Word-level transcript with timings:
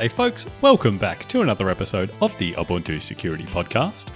G'day, 0.00 0.10
folks. 0.10 0.46
Welcome 0.62 0.96
back 0.96 1.26
to 1.26 1.42
another 1.42 1.68
episode 1.68 2.10
of 2.22 2.34
the 2.38 2.54
Ubuntu 2.54 3.02
Security 3.02 3.44
Podcast. 3.44 4.06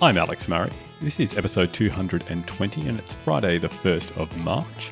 I'm 0.00 0.16
Alex 0.16 0.48
Murray. 0.48 0.72
This 1.02 1.20
is 1.20 1.36
episode 1.36 1.70
220, 1.74 2.88
and 2.88 2.98
it's 2.98 3.12
Friday, 3.12 3.58
the 3.58 3.68
1st 3.68 4.18
of 4.18 4.34
March. 4.38 4.90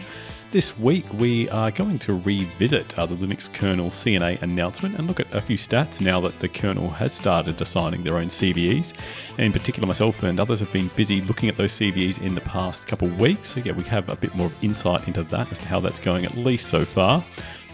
This 0.51 0.79
week, 0.79 1.11
we 1.15 1.49
are 1.49 1.71
going 1.71 1.99
to 2.01 2.19
revisit 2.19 2.99
uh, 2.99 3.07
the 3.07 3.15
Linux 3.15 3.51
kernel 3.51 3.89
CNA 3.89 4.43
announcement 4.43 4.99
and 4.99 5.09
look 5.09 5.21
at 5.21 5.35
a 5.35 5.41
few 5.41 5.57
stats 5.57 6.03
now 6.03 6.21
that 6.21 6.39
the 6.41 6.49
kernel 6.49 6.91
has 6.91 7.15
started 7.15 7.59
assigning 7.59 8.03
their 8.03 8.19
own 8.19 8.27
CVEs. 8.27 8.93
And 9.39 9.47
in 9.47 9.53
particular, 9.53 9.87
myself 9.87 10.23
and 10.23 10.39
others 10.39 10.61
have 10.61 10.71
been 10.71 10.89
busy 10.89 11.23
looking 11.23 11.49
at 11.49 11.57
those 11.57 11.73
CVEs 11.73 12.21
in 12.21 12.35
the 12.35 12.43
past 12.43 12.87
couple 12.87 13.09
of 13.09 13.19
weeks. 13.19 13.55
So, 13.55 13.61
yeah, 13.61 13.73
we 13.73 13.85
have 13.85 14.11
a 14.11 14.17
bit 14.17 14.35
more 14.35 14.53
insight 14.61 15.09
into 15.09 15.23
that 15.23 15.51
as 15.51 15.61
to 15.61 15.65
how 15.65 15.81
that's 15.81 15.99
going, 15.99 16.27
at 16.27 16.37
least 16.37 16.69
so 16.69 16.85
far. 16.85 17.25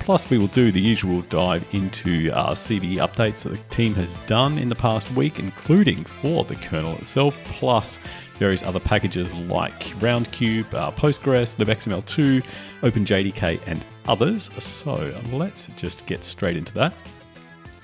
Plus, 0.08 0.30
we 0.30 0.38
will 0.38 0.46
do 0.46 0.72
the 0.72 0.80
usual 0.80 1.20
dive 1.28 1.62
into 1.74 2.32
uh, 2.32 2.54
CVE 2.54 2.94
updates 2.94 3.42
that 3.42 3.50
the 3.50 3.58
team 3.68 3.94
has 3.96 4.16
done 4.26 4.56
in 4.56 4.66
the 4.66 4.74
past 4.74 5.10
week, 5.12 5.38
including 5.38 6.02
for 6.02 6.44
the 6.44 6.56
kernel 6.56 6.96
itself, 6.96 7.38
plus 7.44 7.98
various 8.36 8.62
other 8.62 8.80
packages 8.80 9.34
like 9.34 9.78
Roundcube, 10.00 10.72
uh, 10.72 10.90
Postgres, 10.92 11.56
libxml2, 11.56 12.42
OpenJDK, 12.80 13.60
and 13.66 13.84
others. 14.06 14.48
So 14.58 15.14
let's 15.30 15.66
just 15.76 16.06
get 16.06 16.24
straight 16.24 16.56
into 16.56 16.72
that. 16.72 16.94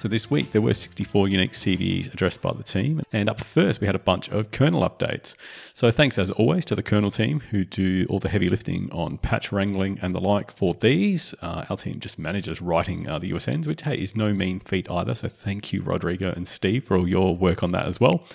So 0.04 0.08
this 0.08 0.30
week 0.30 0.52
there 0.52 0.60
were 0.60 0.74
64 0.74 1.28
unique 1.28 1.52
CVEs 1.52 2.12
addressed 2.12 2.42
by 2.42 2.52
the 2.52 2.62
team, 2.62 3.00
and 3.14 3.26
up 3.30 3.42
first 3.42 3.80
we 3.80 3.86
had 3.86 3.96
a 3.96 3.98
bunch 3.98 4.28
of 4.28 4.50
kernel 4.50 4.86
updates. 4.86 5.34
So 5.72 5.90
thanks 5.90 6.18
as 6.18 6.30
always 6.30 6.66
to 6.66 6.74
the 6.74 6.82
kernel 6.82 7.10
team 7.10 7.40
who 7.40 7.64
do 7.64 8.04
all 8.10 8.18
the 8.18 8.28
heavy 8.28 8.50
lifting 8.50 8.92
on 8.92 9.16
patch 9.16 9.50
wrangling 9.50 9.98
and 10.02 10.14
the 10.14 10.20
like 10.20 10.50
for 10.50 10.74
these. 10.74 11.34
Uh, 11.40 11.64
our 11.70 11.78
team 11.78 12.00
just 12.00 12.18
manages 12.18 12.60
writing 12.60 13.08
uh, 13.08 13.18
the 13.18 13.30
USNs, 13.32 13.66
which 13.66 13.80
hey 13.80 13.96
is 13.96 14.14
no 14.14 14.34
mean 14.34 14.60
feat 14.60 14.90
either. 14.90 15.14
So 15.14 15.26
thank 15.26 15.72
you 15.72 15.80
Rodrigo 15.80 16.32
and 16.32 16.46
Steve 16.46 16.84
for 16.84 16.98
all 16.98 17.08
your 17.08 17.34
work 17.34 17.62
on 17.62 17.72
that 17.72 17.86
as 17.86 17.98
well. 17.98 18.26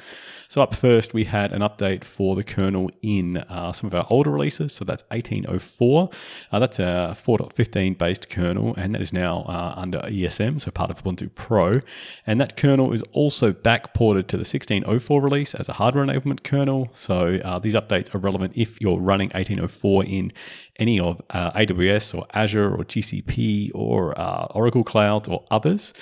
So 0.50 0.64
up 0.64 0.74
first, 0.74 1.14
we 1.14 1.26
had 1.26 1.52
an 1.52 1.62
update 1.62 2.04
for 2.04 2.36
the 2.36 2.44
kernel 2.44 2.90
in 3.04 3.38
uh, 3.38 3.72
some 3.72 3.86
of 3.86 3.94
our 3.94 4.08
older 4.10 4.32
releases. 4.32 4.74
So 4.74 4.84
that's 4.84 5.04
1804. 5.10 6.10
Uh, 6.52 6.58
that's 6.58 6.80
a 6.80 7.16
4.15 7.16 8.00
based 8.00 8.32
kernel, 8.32 8.74
and 8.76 8.96
that 8.96 9.02
is 9.04 9.14
now 9.14 9.42
uh, 9.42 9.76
under 9.78 10.00
ESM, 10.00 10.60
so 10.60 10.72
part 10.72 10.90
of 10.90 11.04
Ubuntu 11.04 11.30
Pro. 11.36 11.59
And 12.28 12.40
that 12.42 12.58
kernel 12.58 12.94
is 12.94 13.04
also 13.12 13.52
backported 13.52 14.28
to 14.28 14.38
the 14.38 14.48
1604 14.48 15.22
release 15.22 15.56
as 15.56 15.70
a 15.70 15.74
hardware 15.74 16.06
enablement 16.06 16.44
kernel. 16.44 16.90
So 16.94 17.40
uh, 17.44 17.60
these 17.60 17.76
updates 17.76 18.14
are 18.14 18.20
relevant 18.20 18.54
if 18.56 18.80
you're 18.82 19.00
running 19.00 19.30
1804 19.30 20.06
in 20.06 20.34
any 20.78 21.00
of 21.00 21.22
uh, 21.30 21.52
AWS 21.52 22.18
or 22.18 22.26
Azure 22.34 22.74
or 22.74 22.84
GCP 22.84 23.72
or 23.76 24.20
uh, 24.20 24.46
Oracle 24.52 24.84
Cloud 24.84 25.28
or 25.28 25.44
others. 25.52 25.94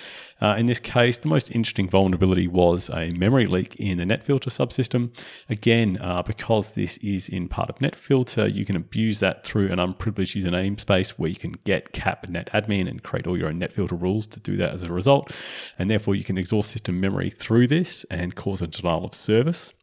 Uh, 0.41 0.55
in 0.57 0.65
this 0.65 0.79
case, 0.79 1.17
the 1.17 1.27
most 1.27 1.49
interesting 1.51 1.89
vulnerability 1.89 2.47
was 2.47 2.89
a 2.89 3.11
memory 3.11 3.47
leak 3.47 3.75
in 3.75 3.97
the 3.97 4.03
NetFilter 4.03 4.49
subsystem. 4.49 5.15
Again, 5.49 5.97
uh, 6.01 6.21
because 6.21 6.71
this 6.71 6.97
is 6.97 7.29
in 7.29 7.47
part 7.47 7.69
of 7.69 7.77
NetFilter, 7.79 8.53
you 8.53 8.65
can 8.65 8.75
abuse 8.75 9.19
that 9.19 9.43
through 9.43 9.71
an 9.71 9.79
unprivileged 9.79 10.35
user 10.35 10.51
namespace 10.51 11.11
where 11.11 11.29
you 11.29 11.35
can 11.35 11.53
get 11.63 11.91
cap 11.93 12.27
netadmin 12.27 12.89
and 12.89 13.03
create 13.03 13.27
all 13.27 13.37
your 13.37 13.49
own 13.49 13.59
NetFilter 13.59 13.99
rules 13.99 14.27
to 14.27 14.39
do 14.39 14.57
that 14.57 14.73
as 14.73 14.83
a 14.83 14.91
result. 14.91 15.33
And 15.79 15.89
therefore, 15.89 16.15
you 16.15 16.23
can 16.23 16.37
exhaust 16.37 16.71
system 16.71 16.99
memory 16.99 17.29
through 17.29 17.67
this 17.67 18.03
and 18.05 18.35
cause 18.35 18.61
a 18.61 18.67
denial 18.67 19.05
of 19.05 19.13
service. 19.13 19.73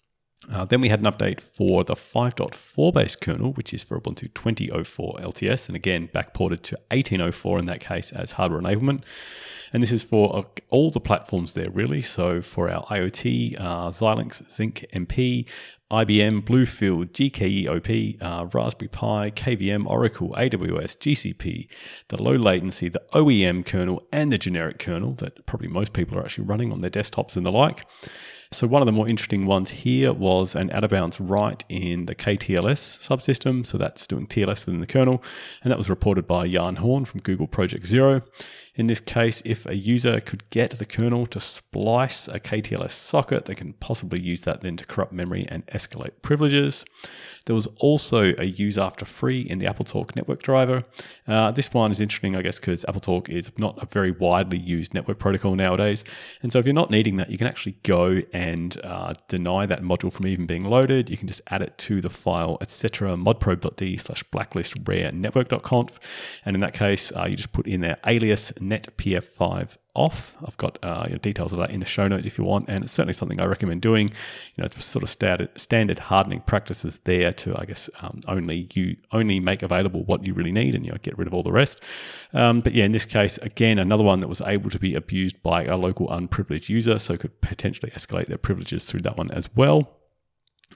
Uh, 0.52 0.64
then 0.64 0.80
we 0.80 0.88
had 0.88 1.00
an 1.00 1.06
update 1.06 1.40
for 1.40 1.84
the 1.84 1.94
5.4 1.94 2.92
base 2.92 3.16
kernel, 3.16 3.52
which 3.52 3.72
is 3.72 3.82
for 3.82 3.98
Ubuntu 4.00 4.32
2004 4.34 5.18
LTS, 5.20 5.68
and 5.68 5.76
again 5.76 6.08
backported 6.08 6.60
to 6.60 6.76
1804 6.90 7.58
in 7.58 7.66
that 7.66 7.80
case 7.80 8.12
as 8.12 8.32
hardware 8.32 8.60
enablement. 8.60 9.02
And 9.72 9.82
this 9.82 9.92
is 9.92 10.04
for 10.04 10.36
uh, 10.36 10.42
all 10.70 10.90
the 10.90 11.00
platforms 11.00 11.54
there, 11.54 11.70
really. 11.70 12.02
So 12.02 12.40
for 12.40 12.70
our 12.70 12.84
IoT, 12.84 13.60
uh, 13.60 13.88
Xilinx, 13.88 14.42
Zynq 14.48 14.88
MP, 14.92 15.46
IBM, 15.90 16.44
Bluefield, 16.44 17.10
GKEOP, 17.12 18.22
uh, 18.22 18.46
Raspberry 18.52 18.88
Pi, 18.88 19.30
KVM, 19.30 19.86
Oracle, 19.86 20.34
AWS, 20.36 20.96
GCP, 20.98 21.68
the 22.08 22.22
low 22.22 22.34
latency, 22.34 22.88
the 22.88 23.02
OEM 23.12 23.66
kernel, 23.66 24.02
and 24.10 24.32
the 24.32 24.38
generic 24.38 24.78
kernel 24.78 25.12
that 25.14 25.44
probably 25.46 25.68
most 25.68 25.92
people 25.92 26.18
are 26.18 26.24
actually 26.24 26.44
running 26.44 26.72
on 26.72 26.80
their 26.80 26.90
desktops 26.90 27.36
and 27.36 27.44
the 27.44 27.52
like. 27.52 27.84
So 28.54 28.68
one 28.68 28.80
of 28.80 28.86
the 28.86 28.92
more 28.92 29.08
interesting 29.08 29.46
ones 29.46 29.68
here 29.68 30.12
was 30.12 30.54
an 30.54 30.70
out 30.70 30.84
of 30.84 30.90
bounds 30.90 31.18
write 31.20 31.64
in 31.68 32.06
the 32.06 32.14
KTLS 32.14 33.00
subsystem. 33.00 33.66
So 33.66 33.78
that's 33.78 34.06
doing 34.06 34.28
TLS 34.28 34.64
within 34.64 34.80
the 34.80 34.86
kernel. 34.86 35.22
And 35.62 35.70
that 35.72 35.76
was 35.76 35.90
reported 35.90 36.26
by 36.28 36.48
Jann 36.48 36.76
Horn 36.76 37.04
from 37.04 37.20
Google 37.20 37.48
Project 37.48 37.86
Zero. 37.86 38.22
In 38.76 38.88
this 38.88 38.98
case, 38.98 39.40
if 39.44 39.66
a 39.66 39.76
user 39.76 40.20
could 40.20 40.48
get 40.50 40.78
the 40.78 40.84
kernel 40.84 41.26
to 41.26 41.38
splice 41.38 42.26
a 42.26 42.40
KTLS 42.40 42.90
socket, 42.90 43.44
they 43.44 43.54
can 43.54 43.72
possibly 43.74 44.20
use 44.20 44.40
that 44.42 44.62
then 44.62 44.76
to 44.76 44.86
corrupt 44.86 45.12
memory 45.12 45.46
and 45.48 45.64
escalate 45.68 46.10
privileges. 46.22 46.84
There 47.46 47.54
was 47.54 47.68
also 47.78 48.34
a 48.38 48.44
use 48.44 48.78
after 48.78 49.04
free 49.04 49.42
in 49.42 49.58
the 49.58 49.66
AppleTalk 49.66 50.16
network 50.16 50.42
driver. 50.42 50.82
Uh, 51.28 51.52
this 51.52 51.72
one 51.72 51.90
is 51.92 52.00
interesting, 52.00 52.34
I 52.34 52.42
guess, 52.42 52.58
because 52.58 52.84
AppleTalk 52.88 53.28
is 53.28 53.50
not 53.58 53.80
a 53.82 53.86
very 53.86 54.12
widely 54.12 54.58
used 54.58 54.94
network 54.94 55.18
protocol 55.18 55.54
nowadays. 55.54 56.04
And 56.42 56.50
so 56.50 56.58
if 56.58 56.66
you're 56.66 56.74
not 56.74 56.90
needing 56.90 57.16
that, 57.18 57.30
you 57.30 57.38
can 57.38 57.46
actually 57.46 57.76
go 57.82 58.22
and 58.32 58.80
uh, 58.82 59.14
deny 59.28 59.66
that 59.66 59.82
module 59.82 60.12
from 60.12 60.26
even 60.26 60.46
being 60.46 60.64
loaded. 60.64 61.10
You 61.10 61.16
can 61.16 61.28
just 61.28 61.42
add 61.48 61.62
it 61.62 61.76
to 61.78 62.00
the 62.00 62.10
file, 62.10 62.58
etc. 62.60 63.16
modprobe.d 63.16 63.98
slash 63.98 64.22
blacklist 64.24 64.74
rare 64.84 65.12
network.conf. 65.12 66.00
And 66.44 66.56
in 66.56 66.60
that 66.60 66.72
case, 66.72 67.12
uh, 67.14 67.26
you 67.26 67.36
just 67.36 67.52
put 67.52 67.66
in 67.66 67.82
there 67.82 67.98
alias 68.06 68.52
netpf5 68.64 69.76
off. 69.94 70.34
I've 70.44 70.56
got 70.56 70.78
uh, 70.82 71.06
details 71.18 71.52
of 71.52 71.58
that 71.60 71.70
in 71.70 71.80
the 71.80 71.86
show 71.86 72.08
notes 72.08 72.26
if 72.26 72.36
you 72.36 72.44
want, 72.44 72.68
and 72.68 72.84
it's 72.84 72.92
certainly 72.92 73.14
something 73.14 73.40
I 73.40 73.46
recommend 73.46 73.80
doing. 73.82 74.08
You 74.08 74.62
know, 74.62 74.64
it's 74.64 74.84
sort 74.84 75.02
of 75.02 75.08
standard 75.08 75.48
standard 75.58 75.98
hardening 75.98 76.40
practices 76.40 77.00
there 77.04 77.32
to, 77.32 77.58
I 77.58 77.64
guess, 77.64 77.88
um, 78.00 78.20
only 78.26 78.68
you 78.74 78.96
only 79.12 79.40
make 79.40 79.62
available 79.62 80.04
what 80.04 80.24
you 80.24 80.34
really 80.34 80.52
need, 80.52 80.74
and 80.74 80.84
you 80.84 80.92
know, 80.92 80.98
get 81.02 81.16
rid 81.16 81.28
of 81.28 81.34
all 81.34 81.42
the 81.42 81.52
rest. 81.52 81.80
Um, 82.32 82.60
but 82.60 82.74
yeah, 82.74 82.84
in 82.84 82.92
this 82.92 83.04
case, 83.04 83.38
again, 83.38 83.78
another 83.78 84.04
one 84.04 84.20
that 84.20 84.28
was 84.28 84.40
able 84.40 84.70
to 84.70 84.78
be 84.78 84.94
abused 84.94 85.42
by 85.42 85.64
a 85.64 85.76
local 85.76 86.10
unprivileged 86.10 86.68
user, 86.68 86.98
so 86.98 87.16
could 87.16 87.40
potentially 87.40 87.92
escalate 87.92 88.26
their 88.26 88.38
privileges 88.38 88.84
through 88.84 89.02
that 89.02 89.16
one 89.16 89.30
as 89.30 89.48
well. 89.54 89.90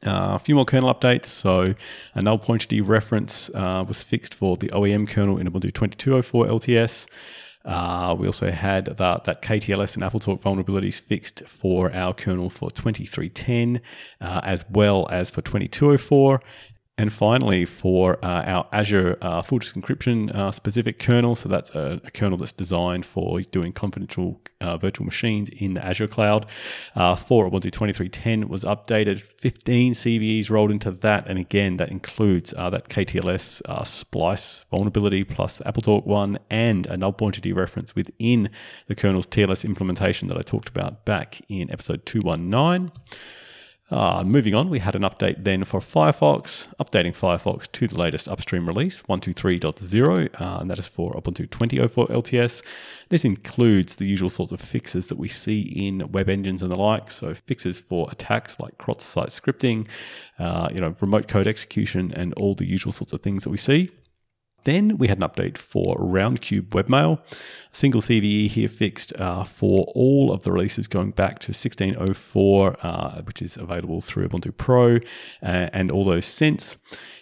Uh, 0.06 0.34
a 0.34 0.38
few 0.38 0.54
more 0.54 0.64
kernel 0.64 0.94
updates. 0.94 1.26
So, 1.26 1.74
a 2.14 2.22
null 2.22 2.38
pointer 2.38 2.68
dereference 2.68 3.50
uh, 3.54 3.84
was 3.84 4.02
fixed 4.02 4.34
for 4.34 4.56
the 4.56 4.68
OEM 4.68 5.08
kernel 5.08 5.38
in 5.38 5.48
Ubuntu 5.48 5.74
2204 5.74 6.46
LTS. 6.46 7.06
Uh, 7.64 8.14
we 8.18 8.26
also 8.26 8.50
had 8.50 8.86
that, 8.86 9.24
that 9.24 9.42
KTLS 9.42 9.94
and 9.94 10.04
AppleTalk 10.04 10.40
vulnerabilities 10.40 11.00
fixed 11.00 11.42
for 11.46 11.92
our 11.92 12.14
kernel 12.14 12.50
for 12.50 12.70
2310, 12.70 13.80
uh, 14.20 14.40
as 14.44 14.64
well 14.70 15.06
as 15.10 15.30
for 15.30 15.42
2204. 15.42 16.40
And 16.98 17.12
finally, 17.12 17.64
for 17.64 18.18
uh, 18.24 18.42
our 18.44 18.66
Azure 18.72 19.16
uh, 19.22 19.40
full 19.40 19.60
disk 19.60 19.76
encryption 19.76 20.34
uh, 20.34 20.50
specific 20.50 20.98
kernel, 20.98 21.36
so 21.36 21.48
that's 21.48 21.70
a, 21.70 22.00
a, 22.02 22.10
kernel 22.10 22.36
that's 22.36 22.50
designed 22.50 23.06
for 23.06 23.40
doing 23.40 23.72
confidential 23.72 24.40
uh, 24.60 24.76
virtual 24.78 25.04
machines 25.04 25.48
in 25.48 25.74
the 25.74 25.84
Azure 25.84 26.08
cloud. 26.08 26.46
Uh, 26.96 27.14
for 27.14 27.48
Ubuntu 27.48 27.70
23.10 27.70 28.48
was 28.48 28.64
updated, 28.64 29.20
15 29.20 29.92
CVEs 29.92 30.50
rolled 30.50 30.72
into 30.72 30.90
that, 30.90 31.28
and 31.28 31.38
again, 31.38 31.76
that 31.76 31.90
includes 31.90 32.52
uh, 32.56 32.68
that 32.68 32.88
KTLS 32.88 33.86
splice 33.86 34.64
vulnerability 34.68 35.22
plus 35.22 35.58
the 35.58 35.64
AppleTalk 35.64 36.04
one 36.04 36.36
and 36.50 36.88
a 36.88 36.96
null 36.96 37.12
pointer 37.12 37.40
dereference 37.40 37.94
within 37.94 38.50
the 38.88 38.96
kernel's 38.96 39.26
TLS 39.28 39.64
implementation 39.64 40.26
that 40.26 40.36
I 40.36 40.42
talked 40.42 40.68
about 40.68 41.04
back 41.04 41.40
in 41.48 41.70
episode 41.70 42.04
219. 42.06 42.90
Uh, 43.90 44.22
moving 44.22 44.54
on, 44.54 44.68
we 44.68 44.78
had 44.78 44.94
an 44.94 45.00
update 45.02 45.44
then 45.44 45.64
for 45.64 45.80
Firefox, 45.80 46.66
updating 46.78 47.16
Firefox 47.16 47.72
to 47.72 47.88
the 47.88 47.96
latest 47.96 48.28
upstream 48.28 48.66
release 48.66 49.00
123.0, 49.02 50.40
uh, 50.40 50.58
and 50.60 50.70
that 50.70 50.78
is 50.78 50.86
for 50.86 51.14
Ubuntu 51.14 51.48
20.04 51.48 52.10
LTS. 52.10 52.62
This 53.08 53.24
includes 53.24 53.96
the 53.96 54.06
usual 54.06 54.28
sorts 54.28 54.52
of 54.52 54.60
fixes 54.60 55.08
that 55.08 55.16
we 55.16 55.28
see 55.28 55.62
in 55.62 56.06
web 56.12 56.28
engines 56.28 56.62
and 56.62 56.70
the 56.70 56.76
like. 56.76 57.10
So 57.10 57.32
fixes 57.32 57.80
for 57.80 58.10
attacks 58.10 58.60
like 58.60 58.76
cross-site 58.76 59.30
scripting, 59.30 59.86
uh, 60.38 60.68
you 60.70 60.80
know, 60.80 60.94
remote 61.00 61.26
code 61.26 61.46
execution, 61.46 62.12
and 62.12 62.34
all 62.34 62.54
the 62.54 62.66
usual 62.66 62.92
sorts 62.92 63.14
of 63.14 63.22
things 63.22 63.42
that 63.44 63.50
we 63.50 63.58
see. 63.58 63.90
Then 64.64 64.98
we 64.98 65.08
had 65.08 65.18
an 65.18 65.28
update 65.28 65.56
for 65.56 65.96
Roundcube 65.96 66.68
Webmail. 66.70 67.20
Single 67.72 68.00
CVE 68.00 68.48
here 68.48 68.68
fixed 68.68 69.12
uh, 69.18 69.44
for 69.44 69.90
all 69.94 70.32
of 70.32 70.42
the 70.42 70.52
releases 70.52 70.86
going 70.86 71.12
back 71.12 71.38
to 71.40 71.50
1604, 71.50 72.76
uh, 72.82 73.22
which 73.22 73.40
is 73.40 73.56
available 73.56 74.00
through 74.00 74.28
Ubuntu 74.28 74.56
Pro 74.56 74.96
uh, 74.96 74.98
and 75.42 75.90
all 75.90 76.04
those 76.04 76.26
since. 76.26 76.76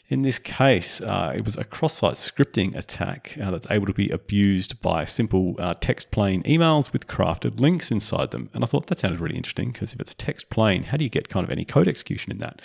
In 0.08 0.22
this 0.22 0.38
case, 0.38 1.00
uh, 1.00 1.32
it 1.34 1.44
was 1.44 1.56
a 1.56 1.64
cross 1.64 1.94
site 1.94 2.14
scripting 2.14 2.76
attack 2.76 3.36
uh, 3.42 3.50
that's 3.50 3.66
able 3.70 3.86
to 3.86 3.92
be 3.92 4.08
abused 4.10 4.80
by 4.80 5.04
simple 5.04 5.56
uh, 5.58 5.74
text 5.80 6.12
plain 6.12 6.44
emails 6.44 6.92
with 6.92 7.08
crafted 7.08 7.58
links 7.58 7.90
inside 7.90 8.30
them. 8.30 8.48
And 8.54 8.62
I 8.62 8.68
thought 8.68 8.86
that 8.86 9.00
sounded 9.00 9.20
really 9.20 9.36
interesting 9.36 9.72
because 9.72 9.92
if 9.92 9.98
it's 9.98 10.14
text 10.14 10.48
plain, 10.48 10.84
how 10.84 10.96
do 10.96 11.02
you 11.02 11.10
get 11.10 11.28
kind 11.28 11.42
of 11.42 11.50
any 11.50 11.64
code 11.64 11.88
execution 11.88 12.30
in 12.30 12.38
that? 12.38 12.62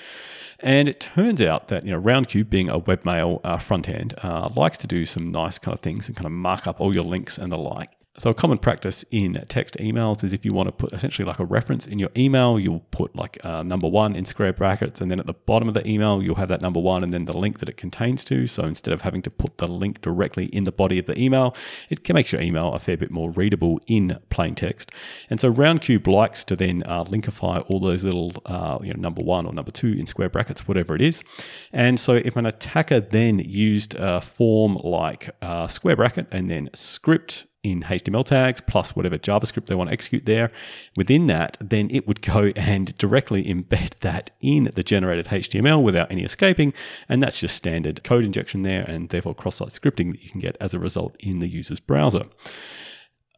And 0.60 0.88
it 0.88 1.00
turns 1.00 1.42
out 1.42 1.68
that, 1.70 1.84
you 1.84 1.90
know, 1.90 2.00
Roundcube 2.00 2.48
being 2.48 2.70
a 2.70 2.80
webmail 2.80 3.42
uh, 3.44 3.58
front 3.58 3.90
end 3.90 4.14
uh, 4.22 4.50
likes 4.56 4.78
to 4.78 4.88
do 4.88 5.08
some 5.08 5.32
nice 5.32 5.58
kind 5.58 5.74
of 5.74 5.80
things 5.80 6.08
and 6.08 6.16
kind 6.16 6.28
of 6.28 6.32
mark 6.34 6.68
up 6.68 6.80
all 6.80 6.94
your 6.94 7.06
links 7.06 7.40
and 7.40 7.52
the 7.52 7.58
like 7.58 7.90
So, 8.18 8.30
a 8.30 8.34
common 8.34 8.58
practice 8.58 9.06
in 9.12 9.42
text 9.48 9.78
emails 9.78 10.22
is 10.26 10.34
if 10.34 10.44
you 10.44 10.54
want 10.54 10.68
to 10.68 10.74
put 10.74 10.92
essentially 10.92 11.26
like 11.26 11.40
a 11.40 11.46
reference 11.46 11.88
in 11.88 11.98
your 11.98 12.10
email, 12.18 12.60
you'll 12.60 12.84
put 12.92 13.16
like 13.16 13.44
uh, 13.46 13.64
number 13.64 13.88
one 13.88 14.18
in 14.18 14.26
square 14.26 14.52
brackets, 14.52 15.00
and 15.00 15.10
then 15.10 15.18
at 15.18 15.28
the 15.28 15.34
bottom 15.34 15.70
of 15.70 15.76
the 15.76 15.88
email, 15.88 16.22
you'll 16.22 16.36
have 16.36 16.50
that 16.50 16.62
number 16.62 16.82
one 16.82 17.06
and 17.06 17.14
then 17.14 17.24
the 17.24 17.36
link 17.36 17.60
that 17.60 17.70
it 17.70 17.78
contains 17.78 18.26
to. 18.26 18.48
So, 18.48 18.64
instead 18.64 18.94
of 18.94 19.00
having 19.00 19.22
to 19.22 19.30
put 19.30 19.60
the 19.60 19.68
link 19.68 20.02
directly 20.02 20.48
in 20.48 20.66
the 20.66 20.74
body 20.74 21.00
of 21.00 21.06
the 21.06 21.18
email, 21.18 21.56
it 21.90 22.04
can 22.04 22.16
make 22.16 22.30
your 22.34 22.42
email 22.42 22.74
a 22.74 22.80
fair 22.80 22.98
bit 22.98 23.12
more 23.12 23.32
readable 23.32 23.80
in 23.88 24.20
plain 24.30 24.56
text. 24.56 24.92
And 25.30 25.40
so, 25.40 25.50
Roundcube 25.50 26.06
likes 26.06 26.44
to 26.44 26.58
then 26.58 26.84
uh, 26.88 27.06
linkify 27.06 27.64
all 27.70 27.80
those 27.80 28.04
little, 28.04 28.34
uh, 28.46 28.80
you 28.84 28.94
know, 28.94 29.00
number 29.00 29.22
one 29.22 29.46
or 29.46 29.54
number 29.54 29.72
two 29.72 29.94
in 29.94 30.06
square 30.06 30.30
brackets, 30.30 30.68
whatever 30.68 30.96
it 30.96 31.02
is. 31.02 31.24
And 31.72 31.98
so, 31.98 32.16
if 32.16 32.36
an 32.36 32.46
attacker 32.46 33.00
then 33.00 33.40
used 33.40 33.96
a 33.96 34.20
form 34.20 34.76
like 34.84 35.34
uh, 35.42 35.70
square 35.70 35.96
bracket 35.96 36.28
and 36.34 36.50
then 36.50 36.70
script 36.74 37.46
in 37.64 37.82
HTML 37.84 38.26
tags 38.26 38.62
plus 38.62 38.96
whatever 38.96 39.18
JavaScript 39.18 39.68
they 39.68 39.76
want 39.76 39.90
to 39.90 39.94
execute 39.94 40.26
there. 40.26 40.52
Within 40.96 41.28
that, 41.28 41.58
then 41.62 41.90
it 41.92 42.08
would 42.08 42.22
go 42.22 42.52
and 42.56 42.98
directly 42.98 43.44
embed 43.44 43.94
that 44.00 44.32
in 44.42 44.72
the 44.74 44.84
generated 44.84 45.28
HTML 45.28 45.82
without 45.82 46.12
any 46.12 46.24
escaping. 46.24 46.74
And 47.08 47.22
that's 47.22 47.40
just 47.40 47.56
standard 47.56 48.04
code 48.04 48.24
injection 48.24 48.64
there 48.64 48.84
and 48.84 49.10
therefore 49.10 49.36
cross 49.36 49.56
site 49.56 49.70
scripting 49.70 50.12
that 50.12 50.24
you 50.24 50.30
can 50.30 50.42
get 50.42 50.58
as 50.60 50.74
a 50.74 50.80
result 50.80 51.16
in 51.20 51.40
the 51.40 51.48
user's 51.48 51.80
browser. 51.80 52.26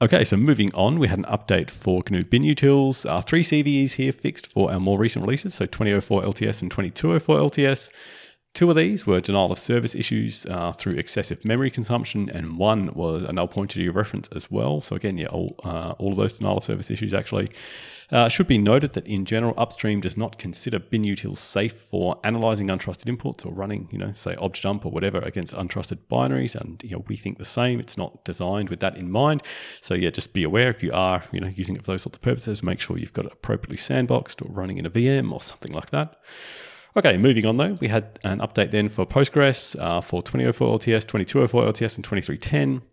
Okay, 0.02 0.25
so 0.25 0.36
moving 0.36 0.74
on, 0.74 1.00
we 1.00 1.08
had 1.08 1.20
an 1.20 1.25
update 1.25 1.70
for 1.70 2.04
GNU 2.10 2.24
binutils. 2.24 3.10
Uh, 3.10 3.22
three 3.22 3.44
CVEs 3.44 3.94
here 3.94 4.12
fixed 4.12 4.48
for 4.48 4.72
our 4.72 4.80
more 4.80 4.98
recent 4.98 5.24
releases, 5.24 5.54
so 5.54 5.66
2004 5.66 6.24
LTS 6.24 6.62
and 6.62 6.72
2204 6.72 7.38
LTS. 7.38 7.90
Two 8.54 8.70
of 8.70 8.76
these 8.76 9.08
were 9.08 9.20
denial 9.20 9.52
of 9.52 9.58
service 9.58 9.96
issues 9.96 10.46
uh, 10.46 10.72
through 10.74 10.94
excessive 10.94 11.44
memory 11.44 11.72
consumption, 11.72 12.30
and 12.30 12.58
one 12.60 12.94
was 12.94 13.24
a 13.24 13.34
null 13.34 13.48
pointer 13.48 13.92
reference 13.92 14.28
as 14.30 14.52
well. 14.52 14.80
So 14.80 14.96
again, 14.96 15.18
yeah, 15.18 15.26
all, 15.28 15.56
uh, 15.64 15.96
all 15.98 16.12
of 16.12 16.18
those 16.18 16.38
denial 16.38 16.58
of 16.58 16.64
service 16.64 16.92
issues 16.92 17.14
actually. 17.14 17.50
Uh, 18.12 18.30
should 18.30 18.46
be 18.46 18.60
noted 18.60 18.94
that 18.94 19.08
in 19.08 19.26
general, 19.26 19.56
Upstream 19.58 20.00
does 20.00 20.16
not 20.16 20.38
consider 20.38 20.80
binutils 20.80 21.40
safe 21.40 21.74
for 21.74 22.20
analyzing 22.24 22.68
untrusted 22.68 23.06
inputs 23.06 23.44
or 23.44 23.52
running, 23.52 23.90
you 23.92 23.98
know, 23.98 24.12
say 24.12 24.36
objdump 24.36 24.86
or 24.86 24.92
whatever 24.92 25.18
against 25.20 25.56
untrusted 25.56 25.98
binaries. 26.12 26.54
And 26.54 26.80
you 26.84 26.92
know, 26.92 27.04
we 27.08 27.16
think 27.16 27.40
the 27.40 27.46
same. 27.46 27.80
It's 27.80 27.98
not 27.98 28.24
designed 28.24 28.70
with 28.70 28.82
that 28.82 28.98
in 28.98 29.10
mind. 29.10 29.42
So 29.82 29.96
yeah, 29.96 30.12
just 30.12 30.32
be 30.32 30.44
aware 30.44 30.70
if 30.70 30.84
you 30.84 30.92
are, 30.94 31.24
you 31.32 31.40
know, 31.40 31.52
using 31.56 31.76
it 31.76 31.84
for 31.84 31.94
those 31.94 32.04
sorts 32.04 32.18
of 32.18 32.22
purposes, 32.22 32.62
make 32.62 32.80
sure 32.80 33.00
you've 33.00 33.14
got 33.14 33.26
it 33.26 33.34
appropriately 33.34 33.78
sandboxed 33.78 34.46
or 34.46 34.52
running 34.52 34.78
in 34.78 34.86
a 34.86 34.92
VM 34.92 35.32
or 35.32 35.42
something 35.42 35.72
like 35.72 35.90
that. 35.90 36.20
Okay, 36.95 37.18
moving 37.18 37.48
on 37.48 37.57
though, 37.57 37.74
we 37.81 37.88
had 37.88 38.19
an 38.24 38.38
update 38.38 38.69
then 38.69 38.88
for 38.88 39.04
Postgres 39.04 39.75
uh, 39.80 40.00
for 40.00 40.22
2004 40.22 40.78
LTS, 40.78 41.07
2204 41.07 41.63
LTS, 41.63 41.95
and 41.95 42.06
2310. 42.06 42.84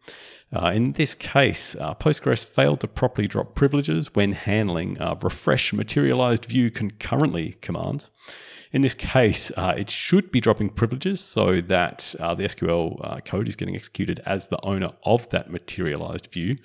Uh, 0.53 0.69
in 0.71 0.93
this 0.93 1.15
case, 1.15 1.77
uh, 1.77 1.95
Postgres 1.95 2.45
failed 2.45 2.81
to 2.81 2.89
properly 2.89 3.29
drop 3.29 3.55
privileges 3.55 4.15
when 4.15 4.33
handling 4.33 4.99
uh, 5.01 5.17
refresh 5.23 5.75
materialized 5.75 6.47
view 6.47 6.71
concurrently 6.71 7.59
commands. 7.61 8.11
In 8.73 8.83
this 8.83 8.95
case, 8.95 9.51
uh, 9.57 9.75
it 9.77 9.91
should 9.91 10.31
be 10.31 10.41
dropping 10.41 10.71
privileges 10.71 11.21
so 11.21 11.61
that 11.63 12.15
uh, 12.21 12.35
the 12.37 12.45
SQL 12.45 13.01
uh, 13.03 13.21
code 13.21 13.49
is 13.49 13.57
getting 13.57 13.75
executed 13.75 14.21
as 14.27 14.47
the 14.47 14.65
owner 14.65 14.91
of 15.05 15.29
that 15.31 15.51
materialized 15.51 16.29
view. 16.31 16.57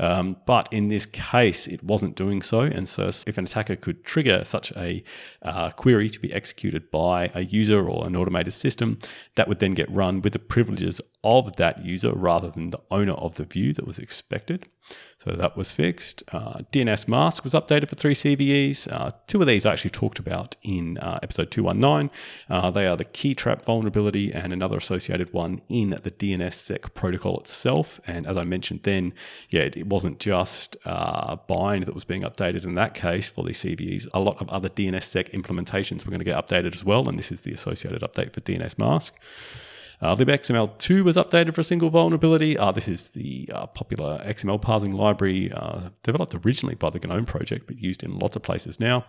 Um, 0.00 0.36
but 0.46 0.68
in 0.72 0.88
this 0.88 1.06
case, 1.06 1.68
it 1.68 1.82
wasn't 1.84 2.16
doing 2.16 2.42
so. 2.42 2.62
And 2.62 2.88
so, 2.88 3.08
if 3.26 3.38
an 3.38 3.44
attacker 3.44 3.76
could 3.76 4.04
trigger 4.04 4.44
such 4.44 4.72
a 4.72 5.04
uh, 5.42 5.70
query 5.70 6.10
to 6.10 6.18
be 6.18 6.32
executed 6.32 6.90
by 6.90 7.30
a 7.34 7.42
user 7.44 7.88
or 7.88 8.04
an 8.04 8.16
automated 8.16 8.52
system, 8.52 8.98
that 9.36 9.46
would 9.46 9.60
then 9.60 9.74
get 9.74 9.88
run 9.92 10.22
with 10.22 10.32
the 10.32 10.40
privileges 10.40 11.00
of 11.22 11.54
that 11.56 11.84
user 11.84 12.12
rather 12.12 12.50
than 12.50 12.70
the 12.70 12.80
owner 12.90 13.12
of 13.12 13.34
the 13.36 13.44
view 13.44 13.72
that 13.74 13.86
was 13.86 14.00
expected. 14.00 14.66
So 15.18 15.30
that 15.32 15.56
was 15.56 15.72
fixed. 15.72 16.22
Uh, 16.32 16.58
dnsmasq 16.70 17.42
was 17.44 17.54
updated 17.54 17.88
for 17.88 17.94
three 17.94 18.14
CVEs. 18.14 19.12
Two 19.26 19.40
of 19.40 19.46
these 19.46 19.64
I 19.64 19.72
actually 19.72 19.90
talked 19.90 20.18
about 20.18 20.56
in 20.62 20.98
uh, 20.98 21.18
episode 21.44 21.50
219. 21.50 22.10
Uh, 22.48 22.70
they 22.70 22.86
are 22.86 22.96
the 22.96 23.04
key 23.04 23.34
trap 23.34 23.64
vulnerability 23.64 24.32
and 24.32 24.52
another 24.52 24.76
associated 24.76 25.32
one 25.32 25.60
in 25.68 25.90
the 25.90 26.10
DNSSEC 26.10 26.94
protocol 26.94 27.38
itself. 27.40 28.00
And 28.06 28.26
as 28.26 28.36
I 28.36 28.44
mentioned 28.44 28.80
then, 28.82 29.12
yeah, 29.50 29.62
it 29.62 29.86
wasn't 29.86 30.18
just 30.18 30.76
uh, 30.84 31.36
bind 31.46 31.84
that 31.84 31.94
was 31.94 32.04
being 32.04 32.22
updated 32.22 32.64
in 32.64 32.74
that 32.76 32.94
case 32.94 33.28
for 33.28 33.44
these 33.44 33.58
CVEs. 33.58 34.08
A 34.14 34.20
lot 34.20 34.40
of 34.40 34.48
other 34.48 34.68
DNSSEC 34.68 35.30
implementations 35.30 36.04
were 36.04 36.10
going 36.10 36.20
to 36.20 36.24
get 36.24 36.36
updated 36.36 36.74
as 36.74 36.84
well. 36.84 37.08
And 37.08 37.18
this 37.18 37.30
is 37.30 37.42
the 37.42 37.52
associated 37.52 38.02
update 38.02 38.32
for 38.32 38.40
dnsmasq. 38.40 39.10
Uh, 40.04 40.14
libxml2 40.14 41.02
was 41.02 41.16
updated 41.16 41.54
for 41.54 41.62
a 41.62 41.64
single 41.64 41.88
vulnerability. 41.88 42.58
Uh, 42.58 42.70
this 42.70 42.88
is 42.88 43.08
the 43.12 43.48
uh, 43.54 43.64
popular 43.64 44.22
XML 44.26 44.60
parsing 44.60 44.92
library 44.92 45.50
uh, 45.52 45.88
developed 46.02 46.34
originally 46.44 46.74
by 46.74 46.90
the 46.90 46.98
GNOME 46.98 47.24
project, 47.24 47.66
but 47.66 47.78
used 47.78 48.02
in 48.02 48.18
lots 48.18 48.36
of 48.36 48.42
places 48.42 48.78
now. 48.78 49.06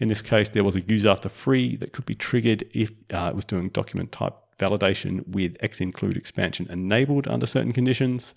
In 0.00 0.08
this 0.08 0.20
case, 0.20 0.48
there 0.48 0.64
was 0.64 0.74
a 0.74 0.80
use 0.80 1.06
after 1.06 1.28
free 1.28 1.76
that 1.76 1.92
could 1.92 2.06
be 2.06 2.16
triggered 2.16 2.64
if 2.72 2.90
uh, 3.14 3.28
it 3.28 3.36
was 3.36 3.44
doing 3.44 3.68
document 3.68 4.10
type 4.10 4.34
validation 4.58 5.24
with 5.28 5.56
xinclude 5.58 6.16
expansion 6.16 6.66
enabled 6.70 7.28
under 7.28 7.46
certain 7.46 7.72
conditions. 7.72 8.34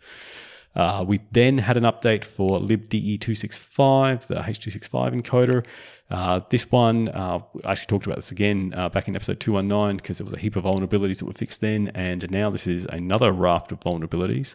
Uh, 0.75 1.05
we 1.07 1.21
then 1.31 1.57
had 1.57 1.77
an 1.77 1.83
update 1.83 2.23
for 2.23 2.59
libde265, 2.59 4.27
the 4.27 4.35
H265 4.35 5.21
encoder. 5.21 5.65
Uh, 6.11 6.39
this 6.49 6.71
one, 6.71 7.09
uh, 7.09 7.39
I 7.63 7.71
actually 7.71 7.87
talked 7.87 8.05
about 8.05 8.17
this 8.17 8.31
again 8.31 8.73
uh, 8.77 8.89
back 8.89 9.07
in 9.07 9.15
episode 9.15 9.39
219 9.39 9.97
because 9.97 10.19
there 10.19 10.25
was 10.25 10.35
a 10.35 10.37
heap 10.37 10.55
of 10.55 10.63
vulnerabilities 10.65 11.17
that 11.17 11.25
were 11.25 11.33
fixed 11.33 11.61
then, 11.61 11.87
and 11.95 12.29
now 12.29 12.51
this 12.51 12.67
is 12.67 12.85
another 12.85 13.31
raft 13.31 13.71
of 13.71 13.79
vulnerabilities. 13.79 14.53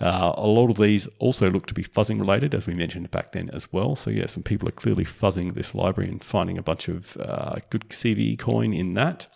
Uh, 0.00 0.32
a 0.36 0.46
lot 0.46 0.70
of 0.70 0.76
these 0.76 1.06
also 1.20 1.50
look 1.50 1.66
to 1.66 1.74
be 1.74 1.84
fuzzing 1.84 2.18
related, 2.18 2.52
as 2.52 2.66
we 2.66 2.74
mentioned 2.74 3.08
back 3.12 3.30
then 3.30 3.48
as 3.50 3.72
well. 3.72 3.94
So, 3.94 4.10
yeah, 4.10 4.26
some 4.26 4.42
people 4.42 4.68
are 4.68 4.72
clearly 4.72 5.04
fuzzing 5.04 5.54
this 5.54 5.72
library 5.72 6.10
and 6.10 6.22
finding 6.22 6.58
a 6.58 6.62
bunch 6.62 6.88
of 6.88 7.16
uh, 7.18 7.56
good 7.70 7.88
CVE 7.90 8.38
coin 8.40 8.72
in 8.72 8.94
that. 8.94 9.28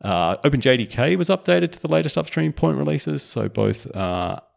Uh, 0.00 0.36
OpenJDK 0.38 1.16
was 1.16 1.28
updated 1.28 1.70
to 1.72 1.80
the 1.80 1.88
latest 1.88 2.18
upstream 2.18 2.52
point 2.52 2.78
releases, 2.78 3.22
so 3.22 3.48
both 3.48 3.86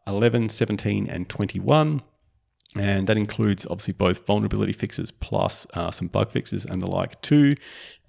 11, 0.07 0.49
17, 0.49 1.07
and 1.07 1.27
21. 1.29 2.01
And 2.75 3.07
that 3.07 3.17
includes 3.17 3.65
obviously 3.65 3.93
both 3.93 4.25
vulnerability 4.25 4.73
fixes 4.73 5.09
plus 5.09 5.65
uh, 5.73 5.89
some 5.89 6.07
bug 6.07 6.29
fixes 6.31 6.65
and 6.65 6.81
the 6.81 6.87
like 6.87 7.19
too. 7.21 7.55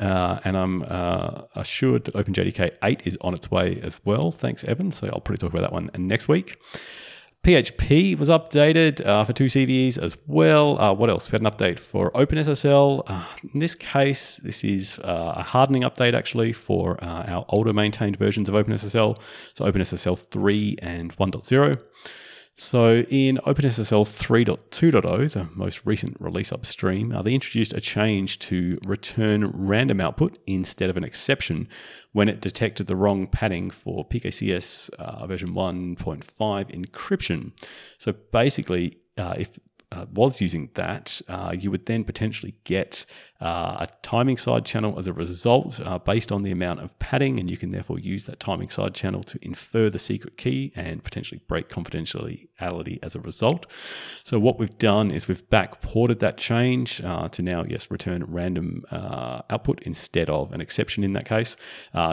Uh, 0.00 0.40
and 0.44 0.56
I'm 0.56 0.82
uh, 0.86 1.42
assured 1.54 2.04
that 2.04 2.14
OpenJDK 2.14 2.72
8 2.82 3.02
is 3.04 3.16
on 3.20 3.34
its 3.34 3.50
way 3.50 3.80
as 3.82 4.04
well. 4.04 4.30
Thanks, 4.30 4.64
Evan. 4.64 4.90
So 4.90 5.06
I'll 5.06 5.20
probably 5.20 5.38
talk 5.38 5.52
about 5.52 5.62
that 5.62 5.72
one 5.72 5.90
next 5.96 6.28
week. 6.28 6.58
PHP 7.44 8.18
was 8.18 8.28
updated 8.28 9.04
uh, 9.06 9.24
for 9.24 9.32
two 9.32 9.46
CVEs 9.46 9.96
as 9.96 10.16
well. 10.26 10.80
Uh, 10.80 10.92
what 10.92 11.08
else? 11.08 11.30
We 11.30 11.36
had 11.36 11.40
an 11.40 11.50
update 11.50 11.78
for 11.78 12.10
OpenSSL. 12.12 13.04
Uh, 13.06 13.24
in 13.54 13.60
this 13.60 13.74
case, 13.74 14.36
this 14.38 14.64
is 14.64 14.98
uh, 14.98 15.34
a 15.36 15.42
hardening 15.42 15.82
update 15.82 16.14
actually 16.14 16.52
for 16.52 17.02
uh, 17.02 17.24
our 17.26 17.46
older 17.48 17.72
maintained 17.72 18.16
versions 18.16 18.48
of 18.48 18.54
OpenSSL. 18.54 19.18
So 19.54 19.64
OpenSSL 19.64 20.18
3 20.18 20.76
and 20.82 21.16
1.0. 21.16 21.80
So 22.60 23.04
in 23.08 23.38
OpenSSL 23.46 24.02
3.2.0, 24.04 25.32
the 25.32 25.48
most 25.54 25.86
recent 25.86 26.16
release 26.18 26.50
upstream, 26.50 27.12
uh, 27.12 27.22
they 27.22 27.32
introduced 27.32 27.72
a 27.72 27.80
change 27.80 28.40
to 28.40 28.80
return 28.84 29.52
random 29.54 30.00
output 30.00 30.38
instead 30.48 30.90
of 30.90 30.96
an 30.96 31.04
exception 31.04 31.68
when 32.14 32.28
it 32.28 32.40
detected 32.40 32.88
the 32.88 32.96
wrong 32.96 33.28
padding 33.28 33.70
for 33.70 34.04
PKCS 34.08 34.90
uh, 34.98 35.24
version 35.28 35.54
1.5 35.54 36.24
encryption. 36.74 37.52
So 37.96 38.12
basically, 38.32 38.98
uh, 39.16 39.36
if 39.38 39.56
uh, 39.92 40.06
was 40.12 40.40
using 40.40 40.68
that, 40.74 41.22
uh, 41.28 41.54
you 41.56 41.70
would 41.70 41.86
then 41.86 42.02
potentially 42.02 42.56
get 42.64 43.06
uh, 43.40 43.86
a 43.86 43.88
timing 44.02 44.36
side 44.36 44.64
channel 44.64 44.98
as 44.98 45.06
a 45.06 45.12
result 45.12 45.80
uh, 45.84 45.98
based 45.98 46.32
on 46.32 46.42
the 46.42 46.50
amount 46.50 46.80
of 46.80 46.98
padding, 46.98 47.38
and 47.38 47.48
you 47.48 47.56
can 47.56 47.70
therefore 47.70 47.98
use 47.98 48.26
that 48.26 48.40
timing 48.40 48.68
side 48.68 48.94
channel 48.94 49.22
to 49.22 49.38
infer 49.42 49.88
the 49.88 49.98
secret 49.98 50.36
key 50.36 50.72
and 50.74 51.04
potentially 51.04 51.40
break 51.46 51.68
confidentiality 51.68 52.98
as 53.02 53.14
a 53.14 53.20
result. 53.20 53.66
So, 54.24 54.38
what 54.38 54.58
we've 54.58 54.76
done 54.78 55.10
is 55.10 55.28
we've 55.28 55.48
backported 55.50 56.18
that 56.18 56.36
change 56.36 57.00
uh, 57.02 57.28
to 57.28 57.42
now, 57.42 57.64
yes, 57.64 57.90
return 57.90 58.24
random 58.26 58.84
uh, 58.90 59.42
output 59.50 59.82
instead 59.82 60.28
of 60.28 60.52
an 60.52 60.60
exception 60.60 61.04
in 61.04 61.12
that 61.12 61.24
case 61.24 61.56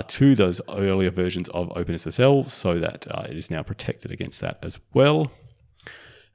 to 0.08 0.36
those 0.36 0.62
earlier 0.70 1.10
versions 1.10 1.50
of 1.50 1.70
OpenSSL 1.70 2.50
so 2.50 2.80
that 2.80 3.08
it 3.30 3.38
is 3.38 3.50
now 3.50 3.64
protected 3.64 4.12
against 4.12 4.42
that 4.42 4.60
as 4.62 4.80
well. 4.94 5.32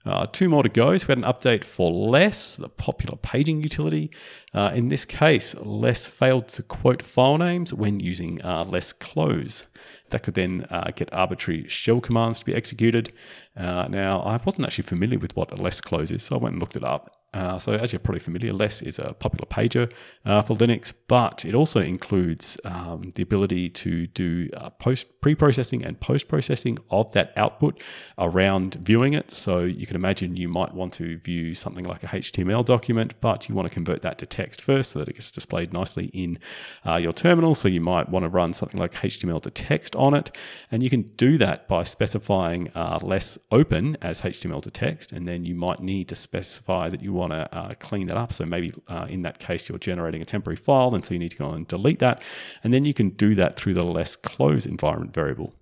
Uh, 0.06 0.26
two 0.26 0.48
more 0.48 0.62
to 0.62 0.68
go. 0.68 0.96
So 0.96 1.06
we 1.08 1.12
had 1.12 1.18
an 1.18 1.24
update 1.24 1.62
for 1.62 1.90
Less, 1.92 2.56
the 2.56 2.68
popular 2.68 3.16
paging 3.16 3.62
utility. 3.62 4.10
Uh, 4.54 4.72
in 4.74 4.88
this 4.88 5.04
case, 5.04 5.54
Less 5.56 6.06
failed 6.06 6.48
to 6.48 6.62
quote 6.62 7.02
file 7.02 7.36
names 7.36 7.74
when 7.74 8.00
using 8.00 8.42
uh, 8.42 8.64
less 8.64 8.92
close. 8.92 9.66
That 10.08 10.22
could 10.22 10.34
then 10.34 10.66
uh, 10.70 10.90
get 10.94 11.12
arbitrary 11.12 11.68
shell 11.68 12.00
commands 12.00 12.40
to 12.40 12.46
be 12.46 12.54
executed. 12.54 13.12
Uh, 13.56 13.88
now, 13.88 14.20
I 14.20 14.40
wasn't 14.44 14.66
actually 14.66 14.84
familiar 14.84 15.18
with 15.18 15.36
what 15.36 15.56
less 15.58 15.80
close 15.80 16.10
is, 16.10 16.22
so 16.22 16.36
I 16.36 16.38
went 16.38 16.54
and 16.54 16.60
looked 16.60 16.76
it 16.76 16.84
up. 16.84 17.19
Uh, 17.32 17.58
so, 17.60 17.72
as 17.74 17.92
you're 17.92 18.00
probably 18.00 18.18
familiar, 18.18 18.52
Less 18.52 18.82
is 18.82 18.98
a 18.98 19.14
popular 19.14 19.46
pager 19.46 19.92
uh, 20.24 20.42
for 20.42 20.56
Linux, 20.56 20.92
but 21.06 21.44
it 21.44 21.54
also 21.54 21.80
includes 21.80 22.58
um, 22.64 23.12
the 23.14 23.22
ability 23.22 23.70
to 23.70 24.08
do 24.08 24.48
uh, 24.56 24.70
post 24.70 25.06
pre-processing 25.20 25.84
and 25.84 26.00
post-processing 26.00 26.78
of 26.90 27.12
that 27.12 27.32
output 27.36 27.80
around 28.18 28.74
viewing 28.82 29.12
it. 29.14 29.30
So, 29.30 29.60
you 29.60 29.86
can 29.86 29.94
imagine 29.94 30.36
you 30.36 30.48
might 30.48 30.74
want 30.74 30.92
to 30.94 31.18
view 31.18 31.54
something 31.54 31.84
like 31.84 32.02
a 32.02 32.08
HTML 32.08 32.64
document, 32.64 33.14
but 33.20 33.48
you 33.48 33.54
want 33.54 33.68
to 33.68 33.72
convert 33.74 34.02
that 34.02 34.18
to 34.18 34.26
text 34.26 34.60
first 34.60 34.90
so 34.90 34.98
that 34.98 35.08
it 35.08 35.14
gets 35.14 35.30
displayed 35.30 35.72
nicely 35.72 36.06
in 36.06 36.36
uh, 36.84 36.96
your 36.96 37.12
terminal. 37.12 37.54
So, 37.54 37.68
you 37.68 37.80
might 37.80 38.08
want 38.08 38.24
to 38.24 38.28
run 38.28 38.52
something 38.52 38.80
like 38.80 38.92
HTML 38.92 39.40
to 39.42 39.50
text 39.50 39.94
on 39.94 40.16
it, 40.16 40.36
and 40.72 40.82
you 40.82 40.90
can 40.90 41.02
do 41.16 41.38
that 41.38 41.68
by 41.68 41.84
specifying 41.84 42.72
uh, 42.74 42.98
Less 43.02 43.38
open 43.52 43.96
as 44.02 44.20
HTML 44.20 44.62
to 44.62 44.70
text, 44.70 45.12
and 45.12 45.28
then 45.28 45.44
you 45.44 45.54
might 45.54 45.80
need 45.80 46.08
to 46.08 46.16
specify 46.16 46.88
that 46.88 47.00
you 47.00 47.19
want 47.20 47.32
to 47.32 47.42
uh, 47.58 47.74
clean 47.88 48.06
that 48.08 48.16
up. 48.16 48.32
So 48.32 48.44
maybe 48.44 48.72
uh, 48.88 49.06
in 49.08 49.22
that 49.22 49.38
case, 49.38 49.68
you're 49.68 49.78
generating 49.90 50.22
a 50.22 50.24
temporary 50.24 50.56
file, 50.56 50.94
and 50.94 51.04
so 51.04 51.14
you 51.14 51.20
need 51.24 51.32
to 51.36 51.42
go 51.44 51.50
and 51.50 51.66
delete 51.68 52.00
that. 52.00 52.16
And 52.62 52.72
then 52.72 52.84
you 52.84 52.94
can 52.94 53.10
do 53.10 53.34
that 53.40 53.56
through 53.58 53.74
the 53.74 53.84
less 53.84 54.16
close 54.16 54.66
environment 54.66 55.14
variable. 55.14 55.52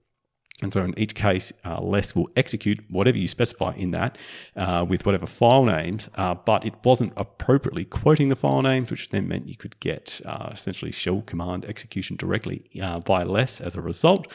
And 0.60 0.72
so 0.72 0.82
in 0.82 0.98
each 0.98 1.14
case, 1.14 1.52
uh, 1.64 1.80
less 1.80 2.16
will 2.16 2.28
execute 2.34 2.78
whatever 2.90 3.16
you 3.16 3.28
specify 3.28 3.74
in 3.74 3.92
that 3.92 4.18
uh, 4.56 4.84
with 4.88 5.06
whatever 5.06 5.26
file 5.26 5.64
names, 5.64 6.08
uh, 6.16 6.34
but 6.34 6.66
it 6.66 6.74
wasn't 6.84 7.12
appropriately 7.16 7.84
quoting 7.84 8.28
the 8.28 8.36
file 8.36 8.62
names, 8.62 8.90
which 8.90 9.10
then 9.10 9.28
meant 9.28 9.48
you 9.48 9.56
could 9.56 9.78
get 9.78 10.20
uh, 10.24 10.48
essentially 10.52 10.90
shell 10.90 11.22
command 11.26 11.64
execution 11.64 12.16
directly 12.16 12.64
uh, 12.82 12.98
via 13.00 13.24
less 13.24 13.60
as 13.60 13.76
a 13.76 13.80
result. 13.80 14.26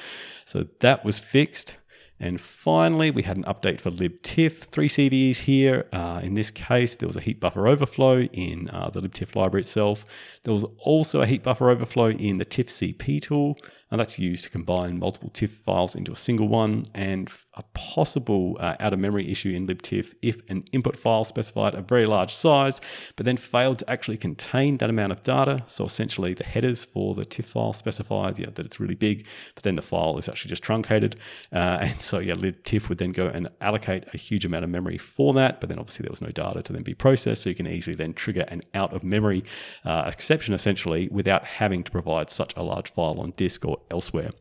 So 0.45 0.65
that 0.79 1.03
was 1.03 1.19
fixed. 1.19 1.75
And 2.23 2.39
finally, 2.39 3.11
we 3.11 3.21
had 3.21 3.35
an 3.35 3.43
update 3.43 3.81
for 3.81 3.91
libtiff, 3.91 4.59
three 4.59 4.87
CVEs 4.87 5.39
here. 5.39 5.87
Uh, 5.91 6.21
in 6.23 6.35
this 6.35 6.51
case, 6.51 6.95
there 6.95 7.05
was 7.05 7.17
a 7.17 7.19
heap 7.19 7.41
buffer 7.41 7.67
overflow 7.67 8.21
in 8.21 8.69
uh, 8.69 8.89
the 8.91 9.01
libtiff 9.01 9.35
library 9.35 9.59
itself. 9.59 10.05
There 10.43 10.53
was 10.53 10.63
also 10.79 11.19
a 11.19 11.25
heap 11.25 11.43
buffer 11.43 11.69
overflow 11.69 12.11
in 12.11 12.37
the 12.37 12.45
tiffcp 12.45 13.21
tool. 13.21 13.57
And 13.93 13.99
that's 13.99 14.17
used 14.17 14.43
to 14.45 14.49
combine 14.49 14.97
multiple 14.97 15.29
TIFF 15.29 15.51
files 15.51 15.93
into 15.93 16.11
a 16.11 16.15
single 16.15 16.47
one 16.47 16.81
and 16.95 17.31
a 17.53 17.63
possible 17.75 18.57
uh, 18.59 18.75
out 18.79 18.91
of 18.91 18.97
memory 18.97 19.29
issue 19.29 19.51
in 19.51 19.67
libtiff 19.67 20.15
if 20.23 20.41
an 20.49 20.63
input 20.71 20.97
file 20.97 21.23
specified 21.23 21.75
a 21.75 21.81
very 21.83 22.07
large 22.07 22.33
size, 22.33 22.81
but 23.15 23.27
then 23.27 23.37
failed 23.37 23.77
to 23.77 23.89
actually 23.91 24.17
contain 24.17 24.77
that 24.77 24.89
amount 24.89 25.11
of 25.11 25.21
data. 25.21 25.61
So 25.67 25.85
essentially, 25.85 26.33
the 26.33 26.43
headers 26.43 26.83
for 26.83 27.13
the 27.13 27.23
TIFF 27.23 27.45
file 27.45 27.71
specified 27.71 28.39
yeah, 28.39 28.47
that 28.55 28.65
it's 28.65 28.79
really 28.79 28.95
big, 28.95 29.27
but 29.53 29.63
then 29.63 29.75
the 29.75 29.83
file 29.83 30.17
is 30.17 30.27
actually 30.27 30.49
just 30.49 30.63
truncated. 30.63 31.15
Uh, 31.51 31.55
and 31.81 32.01
so, 32.01 32.17
yeah, 32.17 32.33
libtiff 32.33 32.89
would 32.89 32.97
then 32.97 33.11
go 33.11 33.27
and 33.27 33.47
allocate 33.61 34.05
a 34.11 34.17
huge 34.17 34.43
amount 34.43 34.63
of 34.63 34.71
memory 34.71 34.97
for 34.97 35.35
that, 35.35 35.59
but 35.59 35.69
then 35.69 35.77
obviously 35.77 36.01
there 36.03 36.11
was 36.11 36.21
no 36.23 36.29
data 36.29 36.63
to 36.63 36.73
then 36.73 36.81
be 36.81 36.95
processed. 36.95 37.43
So 37.43 37.49
you 37.49 37.55
can 37.55 37.67
easily 37.67 37.95
then 37.95 38.15
trigger 38.15 38.45
an 38.47 38.63
out 38.73 38.91
of 38.91 39.03
memory 39.03 39.43
uh, 39.85 40.05
exception 40.07 40.55
essentially 40.55 41.09
without 41.11 41.45
having 41.45 41.83
to 41.83 41.91
provide 41.91 42.31
such 42.31 42.55
a 42.57 42.63
large 42.63 42.91
file 42.91 43.19
on 43.19 43.33
disk 43.37 43.63
or 43.65 43.77
elsewhere. 43.91 44.31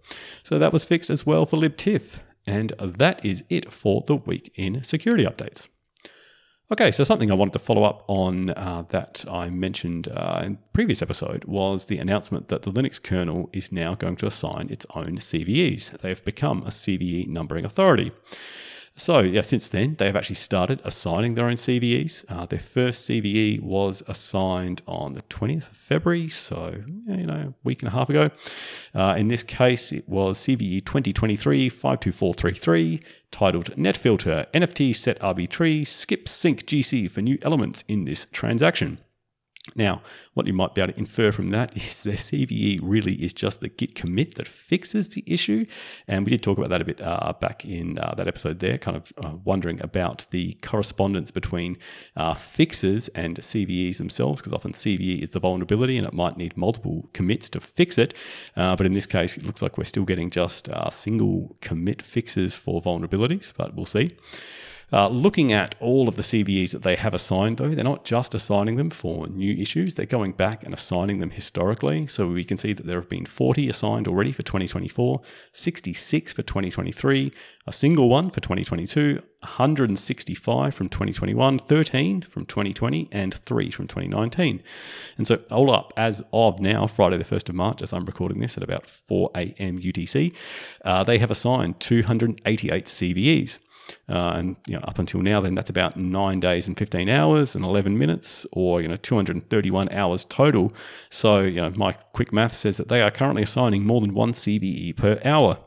So 0.43 0.59
that 0.59 0.73
was 0.73 0.85
fixed 0.85 1.11
as 1.11 1.27
well 1.27 1.47
for 1.47 1.57
libtiff. 1.57 2.21
And 2.47 2.73
that 2.81 3.25
is 3.25 3.45
it 3.49 3.73
for 3.73 4.03
the 4.07 4.17
week 4.17 4.53
in 4.57 4.83
security 4.83 5.25
updates. 5.25 5.69
Okay, 6.73 6.91
so 6.91 7.05
something 7.05 7.31
I 7.31 7.35
wanted 7.35 7.53
to 7.53 7.59
follow 7.59 7.85
up 7.85 8.03
on 8.09 8.49
uh, 8.51 8.85
that 8.89 9.27
I 9.31 9.51
mentioned 9.51 10.09
uh, 10.09 10.41
in 10.43 10.59
previous 10.73 11.03
episode 11.03 11.45
was 11.45 11.85
the 11.85 11.99
announcement 11.99 12.49
that 12.49 12.63
the 12.63 12.73
Linux 12.73 13.01
kernel 13.03 13.51
is 13.53 13.73
now 13.73 13.95
going 13.95 14.17
to 14.17 14.27
assign 14.27 14.69
its 14.71 14.87
own 14.95 15.19
CVEs. 15.19 16.01
They 16.01 16.09
have 16.09 16.25
become 16.25 16.63
a 16.63 16.71
CVE 16.71 17.29
numbering 17.29 17.67
authority. 17.67 18.11
So, 18.97 19.21
yeah, 19.21 19.41
since 19.41 19.71
then, 19.71 19.97
they 19.99 20.07
have 20.07 20.17
actually 20.17 20.37
started 20.37 20.81
assigning 20.85 21.35
their 21.35 21.47
own 21.47 21.55
CVEs. 21.55 22.27
Uh, 22.29 22.45
their 22.45 22.59
first 22.59 23.09
CVE 23.09 23.63
was 23.63 24.03
assigned 24.07 24.83
on 24.87 25.15
the 25.15 25.23
20th 25.23 25.69
of 25.71 25.77
February, 25.77 26.29
so, 26.29 26.75
you 27.07 27.27
know, 27.27 27.35
a 27.35 27.55
week 27.65 27.81
and 27.81 27.89
a 27.89 27.91
half 27.91 28.11
ago. 28.11 28.29
Uh, 28.95 29.15
in 29.17 29.29
this 29.29 29.43
case, 29.43 29.93
it 29.93 30.07
was 30.07 30.39
CVE 30.41 30.85
2023 30.85 31.71
52433, 31.71 33.01
titled 33.31 33.75
NetFilter 33.77 34.47
NFT 34.53 34.95
set 34.95 35.19
RB 35.21 35.49
tree 35.49 35.85
skip 35.85 36.29
sync 36.29 36.67
GC 36.67 37.11
for 37.11 37.23
new 37.23 37.39
elements 37.43 37.85
in 37.89 38.05
this 38.05 38.27
transaction. 38.31 38.99
Now, 39.77 40.03
what 40.35 40.49
you 40.49 40.53
might 40.53 40.75
be 40.75 40.83
able 40.83 40.93
to 40.93 40.99
infer 40.99 41.31
from 41.31 41.51
that 41.51 41.77
is 41.77 42.03
their 42.03 42.17
CVE 42.17 42.81
really 42.83 43.15
is 43.15 43.33
just 43.33 43.61
the 43.61 43.69
git 43.69 43.95
commit 43.95 44.35
that 44.35 44.49
fixes 44.49 45.11
the 45.11 45.23
issue. 45.27 45.65
And 46.09 46.25
we 46.25 46.31
did 46.31 46.43
talk 46.43 46.59
about 46.59 46.71
that 46.71 46.83
a 46.83 46.85
bit 46.85 47.01
uh, 47.01 47.33
back 47.41 47.65
in 47.65 47.99
uh, 47.99 48.15
that 48.17 48.27
episode 48.27 48.59
there, 48.59 48.77
kind 48.77 48.97
of 48.97 49.13
uh, 49.25 49.37
wondering 49.45 49.81
about 49.81 50.27
the 50.31 50.55
correspondence 50.63 51.31
between 51.31 51.79
uh, 52.17 52.35
fixes 52.35 53.07
and 53.09 53.39
CVEs 53.39 53.99
themselves, 53.99 54.41
because 54.41 54.53
often 54.53 54.73
CVE 54.73 55.23
is 55.23 55.31
the 55.31 55.41
vulnerability 55.41 55.97
and 55.97 56.07
it 56.07 56.13
might 56.13 56.37
need 56.37 56.57
multiple 56.57 57.09
commits 57.13 57.49
to 57.51 57.61
fix 57.61 57.99
it. 57.99 58.15
Uh, 58.57 58.75
but 58.75 58.85
in 58.85 58.95
this 58.95 59.07
case, 59.07 59.37
it 59.37 59.45
looks 59.45 59.63
like 59.63 59.79
we're 59.79 59.85
still 59.85 60.05
getting 60.05 60.29
just 60.29 60.69
uh, 60.71 60.91
single 60.91 61.57
commit 61.61 62.03
fixes 62.03 62.57
for 62.57 62.83
vulnerabilities, 62.83 63.53
but 63.57 63.75
we'll 63.75 63.87
see. 63.87 64.17
Uh, 64.93 65.09
looking 65.09 65.53
at 65.53 65.75
all 65.81 66.07
of 66.07 66.17
the 66.17 66.23
CVEs 66.23 66.73
that 66.73 66.83
they 66.83 66.97
have 66.97 67.15
assigned, 67.15 67.57
though, 67.57 67.75
they're 67.75 67.83
not 67.83 68.05
just 68.05 68.35
assigning 68.35 68.77
them 68.77 68.91
for 68.91 69.27
new 69.29 69.55
issues, 69.55 69.95
they're 69.95 70.05
going 70.05 70.33
back 70.33 70.65
and 70.65 70.75
assigning 70.75 71.19
them 71.19 71.31
historically. 71.31 72.07
So 72.07 72.27
we 72.27 72.45
can 72.45 72.59
see 72.59 72.75
that 72.75 72.87
there 72.87 73.01
have 73.01 73.09
been 73.09 73.25
40 73.25 73.69
assigned 73.71 74.07
already 74.07 74.33
for 74.33 74.43
2024, 74.43 75.23
66 75.53 76.33
for 76.35 76.43
2023, 76.43 77.33
a 77.67 77.73
single 77.73 78.11
one 78.11 78.29
for 78.29 78.41
2022, 78.41 79.23
165 79.41 80.75
from 80.75 80.89
2021, 80.89 81.59
13 81.59 82.23
from 82.23 82.45
2020, 82.45 83.09
and 83.13 83.35
3 83.35 83.71
from 83.71 83.87
2019. 83.87 84.63
And 85.17 85.27
so, 85.27 85.37
all 85.51 85.71
up, 85.71 85.95
as 85.97 86.23
of 86.35 86.61
now, 86.61 86.87
Friday, 86.87 87.17
the 87.17 87.25
1st 87.25 87.49
of 87.49 87.55
March, 87.55 87.81
as 87.81 87.95
I'm 87.95 88.05
recording 88.05 88.41
this 88.41 88.59
at 88.59 88.63
about 88.63 88.87
4 88.87 89.31
a.m. 89.37 89.81
UTC, 89.81 90.35
uh, 90.85 91.03
they 91.03 91.19
have 91.19 91.31
assigned 91.31 91.81
288 91.81 92.85
CVEs. 92.85 93.59
Uh, 94.09 94.33
and 94.37 94.57
you 94.67 94.75
know, 94.75 94.81
up 94.85 94.99
until 94.99 95.21
now, 95.21 95.41
then 95.41 95.55
that's 95.55 95.71
about 95.71 95.97
nine 95.97 96.41
days 96.41 96.67
and 96.67 96.77
15 96.77 97.09
hours 97.09 97.55
and 97.55 97.65
11 97.65 97.99
minutes, 97.99 98.47
or 98.53 98.81
you 98.81 98.89
know, 98.89 98.97
231 98.97 99.89
hours 99.91 100.25
total. 100.25 100.73
So 101.11 101.41
you 101.41 101.61
know, 101.61 101.71
my 101.71 101.93
quick 101.93 102.33
math 102.33 102.53
says 102.53 102.77
that 102.77 102.89
they 102.89 103.03
are 103.03 103.11
currently 103.11 103.43
assigning 103.43 103.85
more 103.85 104.01
than 104.01 104.15
one 104.15 104.33
CVE 104.33 104.97
per 104.97 105.21
hour 105.25 105.59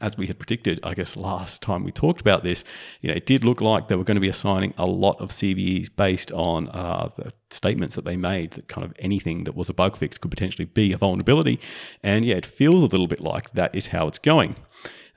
as 0.00 0.16
we 0.16 0.26
had 0.26 0.38
predicted, 0.38 0.80
I 0.82 0.94
guess 0.94 1.16
last 1.16 1.62
time 1.62 1.84
we 1.84 1.92
talked 1.92 2.20
about 2.20 2.42
this, 2.42 2.64
you 3.00 3.08
know, 3.08 3.14
it 3.14 3.26
did 3.26 3.44
look 3.44 3.60
like 3.60 3.88
they 3.88 3.96
were 3.96 4.04
going 4.04 4.16
to 4.16 4.20
be 4.20 4.28
assigning 4.28 4.74
a 4.76 4.86
lot 4.86 5.20
of 5.20 5.30
CVEs 5.30 5.88
based 5.94 6.32
on 6.32 6.68
uh, 6.68 7.10
the 7.16 7.30
statements 7.50 7.94
that 7.94 8.04
they 8.04 8.16
made 8.16 8.52
that 8.52 8.68
kind 8.68 8.84
of 8.84 8.92
anything 8.98 9.44
that 9.44 9.54
was 9.54 9.68
a 9.68 9.74
bug 9.74 9.96
fix 9.96 10.18
could 10.18 10.30
potentially 10.30 10.66
be 10.66 10.92
a 10.92 10.98
vulnerability. 10.98 11.60
And 12.02 12.24
yeah, 12.24 12.36
it 12.36 12.46
feels 12.46 12.82
a 12.82 12.86
little 12.86 13.06
bit 13.06 13.20
like 13.20 13.52
that 13.52 13.74
is 13.74 13.88
how 13.88 14.08
it's 14.08 14.18
going 14.18 14.56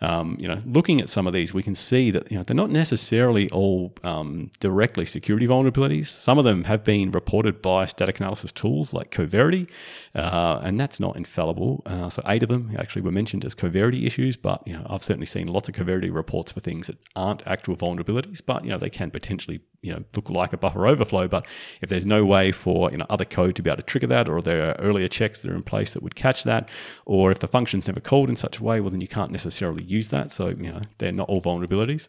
um, 0.01 0.35
you 0.39 0.47
know, 0.47 0.61
looking 0.65 0.99
at 0.99 1.09
some 1.09 1.27
of 1.27 1.33
these, 1.33 1.53
we 1.53 1.61
can 1.61 1.75
see 1.75 2.09
that 2.11 2.31
you 2.31 2.37
know 2.37 2.43
they're 2.43 2.55
not 2.55 2.71
necessarily 2.71 3.49
all 3.51 3.93
um, 4.03 4.49
directly 4.59 5.05
security 5.05 5.47
vulnerabilities. 5.47 6.07
Some 6.07 6.37
of 6.37 6.43
them 6.43 6.63
have 6.63 6.83
been 6.83 7.11
reported 7.11 7.61
by 7.61 7.85
static 7.85 8.19
analysis 8.19 8.51
tools 8.51 8.93
like 8.93 9.11
Coverity, 9.11 9.67
uh, 10.15 10.59
and 10.63 10.79
that's 10.79 10.99
not 10.99 11.15
infallible. 11.15 11.83
Uh, 11.85 12.09
so 12.09 12.23
eight 12.25 12.41
of 12.41 12.49
them 12.49 12.75
actually 12.79 13.03
were 13.03 13.11
mentioned 13.11 13.45
as 13.45 13.53
Coverity 13.53 14.07
issues, 14.07 14.35
but 14.35 14.67
you 14.67 14.73
know 14.73 14.85
I've 14.89 15.03
certainly 15.03 15.27
seen 15.27 15.47
lots 15.47 15.69
of 15.69 15.75
Coverity 15.75 16.09
reports 16.09 16.51
for 16.51 16.61
things 16.61 16.87
that 16.87 16.97
aren't 17.15 17.45
actual 17.45 17.75
vulnerabilities, 17.75 18.41
but 18.43 18.63
you 18.63 18.71
know 18.71 18.79
they 18.79 18.89
can 18.89 19.11
potentially 19.11 19.61
you 19.81 19.91
know 19.91 20.03
look 20.15 20.29
like 20.29 20.53
a 20.53 20.57
buffer 20.57 20.87
overflow. 20.87 21.27
But 21.27 21.45
if 21.81 21.89
there's 21.89 22.05
no 22.05 22.25
way 22.25 22.51
for 22.51 22.91
you 22.91 22.97
know 22.97 23.05
other 23.09 23.25
code 23.25 23.55
to 23.55 23.61
be 23.61 23.69
able 23.69 23.77
to 23.77 23.83
trigger 23.83 24.07
that, 24.07 24.29
or 24.29 24.41
there 24.41 24.69
are 24.69 24.75
earlier 24.79 25.07
checks 25.07 25.39
that 25.39 25.51
are 25.51 25.55
in 25.55 25.63
place 25.63 25.93
that 25.93 26.03
would 26.03 26.15
catch 26.15 26.43
that, 26.43 26.69
or 27.05 27.31
if 27.31 27.39
the 27.39 27.47
function's 27.47 27.87
never 27.87 27.99
called 27.99 28.29
in 28.29 28.35
such 28.35 28.59
a 28.59 28.63
way, 28.63 28.79
well 28.79 28.89
then 28.89 29.01
you 29.01 29.07
can't 29.07 29.31
necessarily 29.31 29.83
use 29.83 30.09
that. 30.09 30.31
So, 30.31 30.49
you 30.49 30.71
know, 30.71 30.81
they're 30.97 31.11
not 31.11 31.29
all 31.29 31.41
vulnerabilities. 31.41 32.07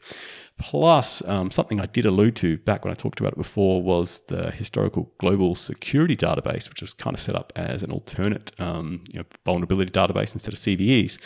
Plus, 0.58 1.26
um, 1.26 1.50
something 1.50 1.80
I 1.80 1.86
did 1.86 2.06
allude 2.06 2.36
to 2.36 2.56
back 2.58 2.84
when 2.84 2.92
I 2.92 2.94
talked 2.94 3.18
about 3.18 3.32
it 3.32 3.38
before 3.38 3.82
was 3.82 4.20
the 4.28 4.50
historical 4.50 5.12
global 5.18 5.54
security 5.54 6.14
database, 6.14 6.68
which 6.68 6.82
was 6.82 6.92
kind 6.92 7.14
of 7.14 7.20
set 7.20 7.34
up 7.34 7.52
as 7.56 7.82
an 7.82 7.90
alternate 7.90 8.52
um, 8.60 9.02
you 9.10 9.18
know, 9.18 9.24
vulnerability 9.44 9.90
database 9.90 10.32
instead 10.34 10.52
of 10.52 10.60
CVEs. 10.60 11.18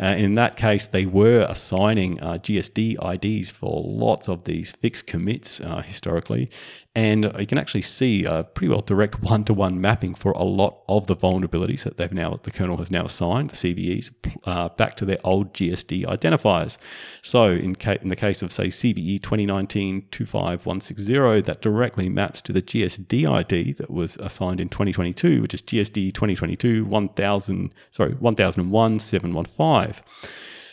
Uh, 0.00 0.04
and 0.04 0.24
in 0.24 0.34
that 0.36 0.56
case, 0.56 0.86
they 0.86 1.06
were 1.06 1.44
assigning 1.50 2.20
uh, 2.20 2.34
GSD 2.34 2.96
IDs 3.14 3.50
for 3.50 3.82
lots 3.84 4.28
of 4.28 4.44
these 4.44 4.72
fixed 4.72 5.06
commits 5.06 5.60
uh, 5.60 5.82
historically. 5.88 6.50
And 6.94 7.32
you 7.38 7.46
can 7.46 7.58
actually 7.58 7.82
see 7.82 8.24
a 8.24 8.42
pretty 8.42 8.68
well 8.68 8.80
direct 8.80 9.22
one 9.22 9.44
to 9.44 9.54
one 9.54 9.80
mapping 9.80 10.14
for 10.14 10.32
a 10.32 10.42
lot 10.42 10.82
of 10.88 11.06
the 11.06 11.14
vulnerabilities 11.14 11.84
that 11.84 11.96
they've 11.96 12.12
now, 12.12 12.40
the 12.42 12.50
kernel 12.50 12.76
has 12.78 12.90
now 12.90 13.04
assigned, 13.04 13.50
the 13.50 13.56
CVEs, 13.56 14.10
uh, 14.44 14.68
back 14.70 14.96
to 14.96 15.04
their 15.04 15.18
old 15.22 15.54
GSD 15.54 16.06
identifiers. 16.06 16.76
So, 17.22 17.50
in, 17.50 17.74
ca- 17.76 17.98
in 18.02 18.08
the 18.08 18.16
case 18.16 18.42
of, 18.42 18.50
say, 18.50 18.66
CVE 18.66 19.22
2019 19.22 20.08
25160, 20.10 21.42
that 21.42 21.62
directly 21.62 22.08
maps 22.08 22.42
to 22.42 22.52
the 22.52 22.62
GSD 22.62 23.30
ID 23.30 23.74
that 23.74 23.90
was 23.90 24.16
assigned 24.16 24.60
in 24.60 24.68
2022, 24.68 25.42
which 25.42 25.54
is 25.54 25.62
GSD 25.62 26.12
2022 26.12 26.84
1000, 26.84 27.74
sorry, 27.90 28.14
1001 28.14 28.98
715. 28.98 30.02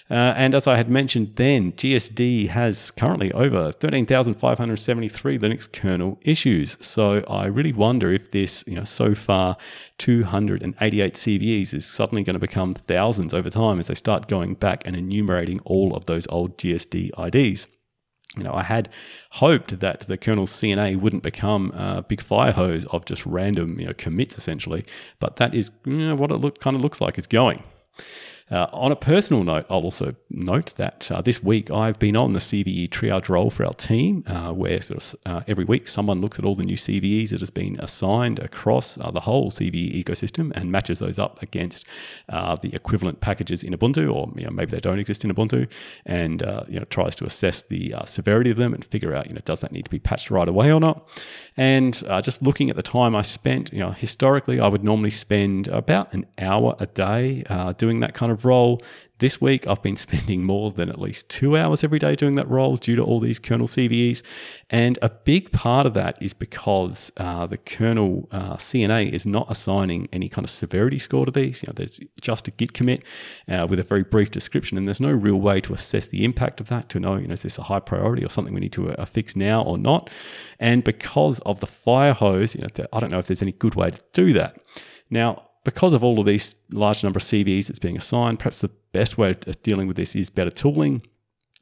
Uh, 0.09 0.33
and 0.37 0.53
as 0.53 0.67
I 0.67 0.75
had 0.77 0.89
mentioned 0.89 1.35
then, 1.35 1.71
GSD 1.71 2.47
has 2.49 2.91
currently 2.91 3.31
over 3.31 3.71
13,573 3.71 5.39
Linux 5.39 5.71
kernel 5.71 6.19
issues. 6.21 6.77
So 6.79 7.23
I 7.27 7.45
really 7.45 7.73
wonder 7.73 8.13
if 8.13 8.29
this, 8.29 8.63
you 8.67 8.75
know, 8.75 8.83
so 8.83 9.15
far 9.15 9.57
288 9.97 11.13
CVEs 11.15 11.73
is 11.73 11.85
suddenly 11.85 12.23
going 12.23 12.35
to 12.35 12.39
become 12.39 12.73
thousands 12.73 13.33
over 13.33 13.49
time 13.49 13.79
as 13.79 13.87
they 13.87 13.95
start 13.95 14.27
going 14.27 14.53
back 14.53 14.85
and 14.85 14.95
enumerating 14.95 15.59
all 15.61 15.95
of 15.95 16.05
those 16.05 16.27
old 16.29 16.57
GSD 16.57 17.11
IDs 17.27 17.67
you 18.37 18.43
know, 18.43 18.53
I 18.53 18.63
had 18.63 18.89
hoped 19.31 19.79
that 19.79 20.01
the 20.01 20.17
kernel 20.17 20.45
CNA 20.45 20.99
wouldn't 20.99 21.23
become 21.23 21.71
a 21.71 22.01
big 22.01 22.21
fire 22.21 22.51
hose 22.51 22.85
of 22.85 23.05
just 23.05 23.25
random 23.25 23.79
you 23.79 23.87
know, 23.87 23.93
commits 23.93 24.37
essentially, 24.37 24.85
but 25.19 25.37
that 25.37 25.53
is 25.53 25.71
you 25.85 25.93
know, 25.93 26.15
what 26.15 26.31
it 26.31 26.37
look, 26.37 26.59
kind 26.59 26.75
of 26.75 26.81
looks 26.81 27.01
like 27.01 27.17
it's 27.17 27.27
going. 27.27 27.63
Uh, 28.51 28.67
on 28.73 28.91
a 28.91 28.95
personal 28.95 29.43
note, 29.43 29.65
I'll 29.71 29.79
also 29.79 30.13
note 30.29 30.75
that 30.77 31.09
uh, 31.11 31.19
this 31.19 31.41
week 31.41 31.71
I've 31.71 31.97
been 31.97 32.15
on 32.15 32.33
the 32.33 32.39
CVE 32.39 32.89
triage 32.89 33.27
role 33.27 33.49
for 33.49 33.65
our 33.65 33.73
team, 33.73 34.23
uh, 34.27 34.51
where 34.51 34.79
sort 34.83 35.03
of, 35.03 35.19
uh, 35.25 35.41
every 35.47 35.65
week 35.65 35.87
someone 35.87 36.21
looks 36.21 36.37
at 36.37 36.45
all 36.45 36.53
the 36.53 36.63
new 36.63 36.75
CVEs 36.75 37.31
that 37.31 37.39
has 37.39 37.49
been 37.49 37.75
assigned 37.79 38.37
across 38.37 38.99
uh, 38.99 39.09
the 39.09 39.19
whole 39.19 39.49
CVE 39.49 40.03
ecosystem 40.03 40.51
and 40.55 40.71
matches 40.71 40.99
those 40.99 41.17
up 41.17 41.41
against 41.41 41.87
uh, 42.29 42.55
the 42.57 42.73
equivalent 42.75 43.19
packages 43.19 43.63
in 43.63 43.73
Ubuntu, 43.73 44.13
or 44.13 44.31
you 44.35 44.45
know, 44.45 44.51
maybe 44.51 44.69
they 44.69 44.79
don't 44.79 44.99
exist 44.99 45.25
in 45.25 45.33
Ubuntu, 45.33 45.67
and 46.05 46.41
you 46.69 46.79
know 46.79 46.85
tries 46.91 47.15
to 47.15 47.25
assess 47.25 47.63
the 47.63 47.95
severity 48.05 48.51
of 48.51 48.57
them 48.57 48.75
and 48.75 48.85
figure 48.85 49.15
out 49.15 49.25
you 49.25 49.33
know 49.33 49.41
does 49.43 49.61
that 49.61 49.71
need 49.71 49.85
to 49.85 49.91
be 49.91 49.99
patched 49.99 50.29
right 50.29 50.47
away 50.47 50.71
or 50.71 50.79
not. 50.79 51.09
And 51.57 51.95
just 52.21 52.43
looking 52.43 52.69
at 52.69 52.75
the 52.75 52.83
time 52.83 53.15
I 53.15 53.23
spent, 53.23 53.73
you 53.73 53.79
know, 53.79 53.91
historically 53.91 54.59
I 54.59 54.67
would 54.67 54.83
normally 54.83 55.09
spend 55.09 55.67
about 55.69 56.13
an 56.13 56.27
hour 56.37 56.75
a 56.79 56.85
day 56.85 57.43
doing 57.77 58.01
that 58.01 58.13
kind 58.13 58.31
of 58.31 58.34
of 58.35 58.45
role. 58.45 58.83
This 59.19 59.39
week, 59.39 59.65
I've 59.65 59.81
been 59.81 59.95
spending 60.07 60.43
more 60.43 60.71
than 60.71 60.89
at 60.89 60.99
least 60.99 61.29
two 61.29 61.57
hours 61.57 61.83
every 61.83 61.99
day 61.99 62.15
doing 62.15 62.35
that 62.35 62.49
role 62.49 62.75
due 62.75 62.95
to 62.95 63.01
all 63.01 63.19
these 63.19 63.39
kernel 63.39 63.67
CVEs. 63.67 64.21
And 64.69 64.99
a 65.01 65.09
big 65.09 65.51
part 65.51 65.85
of 65.85 65.93
that 65.95 66.21
is 66.21 66.33
because 66.33 67.11
uh, 67.17 67.47
the 67.47 67.57
kernel 67.57 68.27
uh, 68.31 68.57
CNA 68.57 69.11
is 69.11 69.25
not 69.25 69.49
assigning 69.49 70.07
any 70.13 70.29
kind 70.29 70.43
of 70.43 70.49
severity 70.49 70.99
score 70.99 71.25
to 71.25 71.31
these. 71.31 71.63
You 71.63 71.67
know, 71.67 71.73
there's 71.75 71.99
just 72.21 72.47
a 72.47 72.51
git 72.51 72.73
commit 72.73 73.03
uh, 73.47 73.65
with 73.69 73.79
a 73.79 73.83
very 73.83 74.03
brief 74.03 74.31
description, 74.31 74.77
and 74.77 74.85
there's 74.87 75.01
no 75.01 75.11
real 75.11 75.39
way 75.39 75.59
to 75.61 75.73
assess 75.73 76.09
the 76.09 76.23
impact 76.25 76.59
of 76.59 76.67
that 76.67 76.89
to 76.89 76.99
know, 76.99 77.15
you 77.15 77.27
know, 77.27 77.33
is 77.33 77.41
this 77.41 77.57
a 77.57 77.63
high 77.63 77.79
priority 77.79 78.23
or 78.23 78.29
something 78.29 78.53
we 78.53 78.59
need 78.59 78.73
to 78.73 78.91
uh, 78.91 79.05
fix 79.05 79.35
now 79.35 79.63
or 79.63 79.77
not? 79.77 80.09
And 80.59 80.83
because 80.83 81.39
of 81.41 81.59
the 81.61 81.67
fire 81.67 82.13
hose, 82.13 82.53
you 82.53 82.61
know, 82.61 82.85
I 82.91 82.99
don't 82.99 83.11
know 83.11 83.19
if 83.19 83.27
there's 83.27 83.41
any 83.41 83.53
good 83.53 83.75
way 83.75 83.91
to 83.91 83.99
do 84.13 84.33
that. 84.33 84.57
Now, 85.09 85.49
because 85.65 85.91
of 85.93 86.03
all 86.03 86.19
of 86.19 86.25
these 86.25 86.55
large 86.71 87.03
number 87.03 87.17
of 87.17 87.23
CVEs 87.23 87.67
that's 87.67 87.79
being 87.79 87.97
assigned, 87.97 88.39
perhaps 88.39 88.61
the 88.61 88.69
best 88.93 89.17
way 89.17 89.31
of 89.31 89.63
dealing 89.63 89.87
with 89.87 89.97
this 89.97 90.15
is 90.15 90.29
better 90.29 90.51
tooling. 90.51 91.01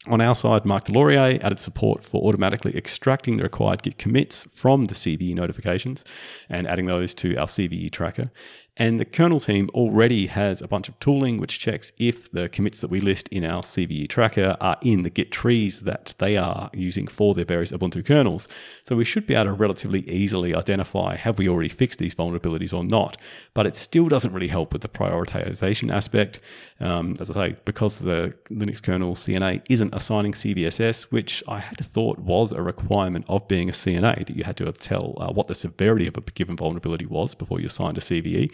On 0.08 0.20
our 0.20 0.36
side, 0.36 0.66
Marc 0.66 0.86
Deslauriers 0.86 1.42
added 1.42 1.60
support 1.60 2.04
for 2.04 2.22
automatically 2.22 2.76
extracting 2.76 3.38
the 3.38 3.44
required 3.44 3.82
Git 3.82 3.98
commits 3.98 4.46
from 4.52 4.86
the 4.86 4.94
CVE 4.94 5.34
notifications 5.34 6.04
and 6.50 6.68
adding 6.68 6.86
those 6.88 7.14
to 7.16 7.38
our 7.38 7.48
CVE 7.48 7.90
tracker. 7.90 8.30
And 8.78 9.00
the 9.00 9.06
kernel 9.06 9.40
team 9.40 9.70
already 9.76 10.26
has 10.26 10.60
a 10.60 10.68
bunch 10.68 10.90
of 10.90 11.00
tooling 11.00 11.38
which 11.38 11.60
checks 11.60 11.92
if 12.00 12.32
the 12.32 12.50
commits 12.50 12.80
that 12.80 12.90
we 12.90 13.02
list 13.02 13.28
in 13.28 13.46
our 13.46 13.62
CVE 13.62 14.10
tracker 14.10 14.58
are 14.60 14.78
in 14.82 15.04
the 15.04 15.12
Git 15.12 15.32
trees 15.32 15.82
that 15.82 16.16
they 16.18 16.38
are 16.38 16.72
using 16.74 17.06
for 17.06 17.36
their 17.36 17.46
various 17.46 17.72
Ubuntu 17.72 18.04
kernels. 18.04 18.48
So 18.84 18.96
we 18.96 19.04
should 19.04 19.28
be 19.28 19.36
able 19.36 19.46
to 19.46 19.54
relatively 19.54 20.10
easily 20.10 20.56
identify 20.56 21.16
have 21.16 21.38
we 21.38 21.48
already 21.48 21.70
fixed 21.70 22.00
these 22.00 22.16
vulnerabilities 22.16 22.76
or 22.76 22.84
not. 22.84 23.18
But 23.54 23.68
it 23.68 23.76
still 23.76 24.08
doesn't 24.08 24.34
really 24.34 24.48
help 24.48 24.74
with 24.74 24.82
the 24.82 24.90
prioritization 24.90 25.94
aspect. 25.94 26.40
Um, 26.80 27.14
as 27.20 27.30
I 27.30 27.34
say, 27.34 27.56
because 27.66 28.00
the 28.00 28.34
Linux 28.50 28.82
kernel 28.82 29.14
CNA 29.14 29.62
isn't 29.70 29.94
assigning 29.94 30.32
CVSS, 30.32 31.04
which 31.12 31.44
I 31.48 31.60
had 31.60 31.78
thought 31.78 32.18
was 32.18 32.52
a 32.52 32.62
requirement 32.64 33.26
of 33.30 33.48
being 33.48 33.70
a 33.70 33.72
CNA, 33.72 34.26
that 34.26 34.36
you 34.36 34.44
had 34.44 34.58
to 34.58 34.72
tell 34.72 35.16
uh, 35.18 35.32
what 35.32 35.48
the 35.48 35.54
severity 35.54 36.08
of 36.08 36.18
a 36.18 36.22
given 36.22 36.58
vulnerability 36.58 37.06
was 37.06 37.36
before 37.36 37.60
you 37.60 37.68
assigned 37.68 38.00
a 38.00 38.02
CVE 38.02 38.52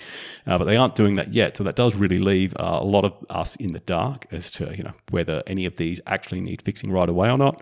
uh, 0.48 0.58
but 0.58 0.66
they 0.66 0.76
aren't 0.76 0.96
doing 0.96 1.16
that 1.16 1.34
yet. 1.34 1.58
So 1.58 1.64
that 1.64 1.76
does 1.76 1.96
really 1.96 2.20
leave 2.20 2.54
uh, 2.60 2.80
a 2.82 2.84
lot 2.84 3.06
of 3.06 3.14
us 3.30 3.56
in 3.58 3.72
the 3.72 3.80
dark 3.80 4.26
as 4.32 4.52
to 4.52 4.76
you 4.76 4.84
know 4.84 4.94
whether 5.10 5.44
any 5.48 5.66
of 5.66 5.76
these 5.76 6.02
actually 6.08 6.42
need 6.42 6.62
fixing 6.62 6.92
right 6.92 7.10
away 7.10 7.30
or 7.30 7.38
not. 7.38 7.62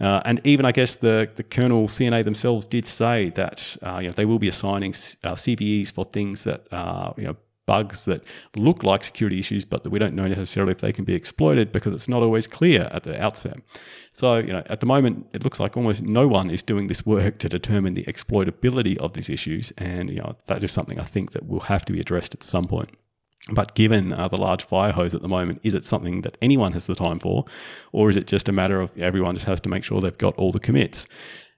Uh, 0.00 0.20
and 0.24 0.40
even 0.44 0.64
I 0.66 0.72
guess 0.72 0.96
the 0.96 1.28
the 1.36 1.42
kernel 1.42 1.88
CNA 1.88 2.24
themselves 2.24 2.66
did 2.66 2.86
say 2.86 3.30
that 3.30 3.76
uh, 3.82 3.98
you 4.00 4.08
know 4.08 4.12
they 4.12 4.24
will 4.24 4.38
be 4.38 4.48
assigning 4.48 4.92
uh, 5.24 5.34
CVEs 5.34 5.92
for 5.92 6.04
things 6.04 6.44
that 6.44 6.66
you 7.16 7.24
know 7.24 7.36
bugs 7.66 8.04
that 8.04 8.22
look 8.56 8.82
like 8.82 9.04
security 9.04 9.38
issues, 9.38 9.64
but 9.64 9.82
that 9.82 9.90
we 9.90 9.98
don't 9.98 10.14
know 10.14 10.26
necessarily 10.26 10.72
if 10.72 10.78
they 10.78 10.92
can 10.92 11.04
be 11.04 11.14
exploited 11.14 11.72
because 11.72 11.92
it's 11.92 12.08
not 12.08 12.22
always 12.22 12.46
clear 12.46 12.88
at 12.92 13.02
the 13.02 13.20
outset. 13.20 13.58
So, 14.12 14.36
you 14.36 14.52
know, 14.52 14.62
at 14.66 14.80
the 14.80 14.86
moment, 14.86 15.26
it 15.32 15.44
looks 15.44 15.60
like 15.60 15.76
almost 15.76 16.02
no 16.02 16.28
one 16.28 16.50
is 16.50 16.62
doing 16.62 16.86
this 16.86 17.04
work 17.04 17.38
to 17.38 17.48
determine 17.48 17.94
the 17.94 18.04
exploitability 18.04 18.96
of 18.98 19.12
these 19.14 19.28
issues, 19.28 19.72
and 19.78 20.10
you 20.10 20.18
know 20.18 20.36
that 20.46 20.62
is 20.62 20.72
something 20.72 21.00
I 21.00 21.04
think 21.04 21.32
that 21.32 21.46
will 21.46 21.60
have 21.60 21.84
to 21.86 21.92
be 21.92 22.00
addressed 22.00 22.34
at 22.34 22.42
some 22.42 22.66
point. 22.66 22.90
But 23.52 23.74
given 23.74 24.12
uh, 24.12 24.28
the 24.28 24.38
large 24.38 24.64
fire 24.64 24.92
hose 24.92 25.14
at 25.14 25.20
the 25.20 25.28
moment, 25.28 25.60
is 25.62 25.74
it 25.74 25.84
something 25.84 26.22
that 26.22 26.38
anyone 26.40 26.72
has 26.72 26.86
the 26.86 26.94
time 26.94 27.18
for, 27.18 27.44
or 27.92 28.08
is 28.08 28.16
it 28.16 28.26
just 28.26 28.48
a 28.48 28.52
matter 28.52 28.80
of 28.80 28.96
everyone 28.98 29.34
just 29.34 29.46
has 29.46 29.60
to 29.62 29.68
make 29.68 29.84
sure 29.84 30.00
they've 30.00 30.16
got 30.16 30.34
all 30.36 30.50
the 30.50 30.60
commits? 30.60 31.06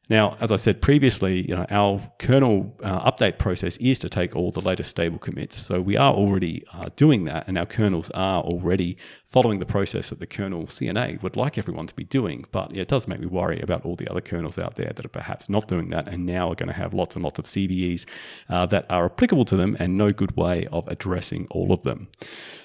Now, 0.09 0.37
as 0.41 0.53
I 0.53 0.57
said 0.57 0.81
previously, 0.81 1.49
you 1.49 1.57
know, 1.57 1.67
our 1.71 2.01
kernel 2.19 2.77
uh, 2.83 3.11
update 3.11 3.39
process 3.39 3.77
is 3.79 3.99
to 4.01 4.09
take 4.09 4.37
all 4.37 4.53
the 4.53 4.61
latest 4.61 4.91
stable 4.91 5.19
commits. 5.19 5.61
So 5.61 5.81
we 5.81 5.97
are 5.97 6.13
already 6.13 6.65
uh, 6.73 6.91
doing 6.95 7.25
that, 7.25 7.49
and 7.49 7.59
our 7.59 7.67
kernels 7.67 8.11
are 8.11 8.41
already 8.43 8.97
following 9.31 9.59
the 9.59 9.67
process 9.67 10.11
that 10.11 10.19
the 10.21 10.27
kernel 10.27 10.65
CNA 10.65 11.21
would 11.23 11.37
like 11.37 11.59
everyone 11.59 11.87
to 11.87 11.95
be 11.95 12.05
doing. 12.05 12.45
But 12.53 12.73
yeah, 12.73 12.83
it 12.83 12.89
does 12.89 13.09
make 13.09 13.21
me 13.21 13.27
worry 13.27 13.61
about 13.61 13.85
all 13.85 13.97
the 13.97 14.09
other 14.09 14.21
kernels 14.21 14.59
out 14.59 14.77
there 14.77 14.93
that 14.95 15.05
are 15.05 15.11
perhaps 15.11 15.51
not 15.51 15.69
doing 15.69 15.91
that 15.91 16.09
and 16.09 16.25
now 16.25 16.51
are 16.51 16.55
going 16.55 16.69
to 16.69 16.73
have 16.73 16.95
lots 16.95 17.17
and 17.17 17.25
lots 17.25 17.39
of 17.39 17.45
CVEs 17.45 18.07
uh, 18.49 18.65
that 18.67 18.87
are 18.89 19.05
applicable 19.05 19.45
to 19.47 19.57
them 19.57 19.77
and 19.79 19.97
no 19.99 20.11
good 20.11 20.35
way 20.37 20.67
of 20.69 20.87
addressing 20.89 21.47
all 21.51 21.73
of 21.73 21.83
them. 21.83 22.09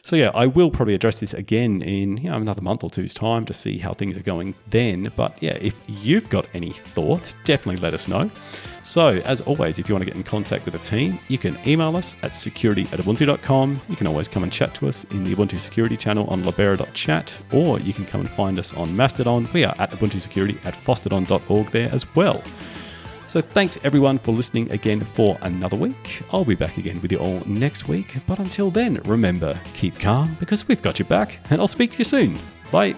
So 0.03 0.15
yeah, 0.15 0.31
I 0.33 0.45
will 0.45 0.71
probably 0.71 0.93
address 0.93 1.19
this 1.19 1.33
again 1.33 1.81
in 1.81 2.17
you 2.17 2.29
know, 2.29 2.37
another 2.37 2.61
month 2.61 2.83
or 2.83 2.89
two's 2.89 3.13
time 3.13 3.45
to 3.47 3.53
see 3.53 3.77
how 3.77 3.93
things 3.93 4.15
are 4.15 4.23
going 4.23 4.55
then. 4.69 5.11
But 5.15 5.41
yeah, 5.43 5.57
if 5.59 5.75
you've 5.87 6.29
got 6.29 6.45
any 6.53 6.71
thoughts, 6.71 7.30
definitely 7.43 7.81
let 7.81 7.93
us 7.93 8.07
know. 8.07 8.29
So, 8.83 9.09
as 9.25 9.41
always, 9.41 9.77
if 9.77 9.87
you 9.87 9.93
want 9.93 10.01
to 10.01 10.05
get 10.07 10.15
in 10.15 10.23
contact 10.23 10.65
with 10.65 10.73
the 10.73 10.79
team, 10.79 11.19
you 11.27 11.37
can 11.37 11.57
email 11.67 11.95
us 11.95 12.15
at 12.23 12.33
security 12.33 12.83
at 12.91 12.99
ubuntu.com. 12.99 13.81
You 13.89 13.95
can 13.95 14.07
always 14.07 14.27
come 14.27 14.43
and 14.43 14.51
chat 14.51 14.73
to 14.75 14.87
us 14.87 15.03
in 15.05 15.23
the 15.23 15.35
Ubuntu 15.35 15.59
security 15.59 15.95
channel 15.95 16.25
on 16.27 16.43
libera.chat, 16.43 17.37
or 17.51 17.79
you 17.79 17.93
can 17.93 18.05
come 18.05 18.21
and 18.21 18.29
find 18.29 18.57
us 18.57 18.73
on 18.73 18.95
Mastodon. 18.95 19.47
We 19.53 19.63
are 19.63 19.75
at 19.77 19.91
Ubuntu 19.91 20.19
Security 20.19 20.57
at 20.63 20.73
fosstodon.org 20.73 21.67
there 21.67 21.89
as 21.91 22.05
well. 22.15 22.43
So 23.27 23.39
thanks 23.39 23.79
everyone 23.85 24.19
for 24.19 24.33
listening 24.33 24.69
again 24.71 24.99
for 24.99 25.37
another 25.41 25.77
week. 25.77 26.21
I'll 26.33 26.43
be 26.43 26.55
back 26.55 26.77
again 26.77 27.01
with 27.01 27.13
you 27.13 27.17
all 27.17 27.41
next 27.45 27.87
week. 27.87 28.15
But 28.27 28.39
until 28.39 28.71
then, 28.71 28.95
remember, 29.05 29.57
keep 29.73 29.97
calm 29.97 30.35
because 30.37 30.67
we've 30.67 30.81
got 30.81 30.99
your 30.99 31.07
back, 31.07 31.39
and 31.49 31.61
I'll 31.61 31.69
speak 31.69 31.91
to 31.91 31.97
you 31.99 32.03
soon. 32.03 32.37
Bye. 32.71 32.95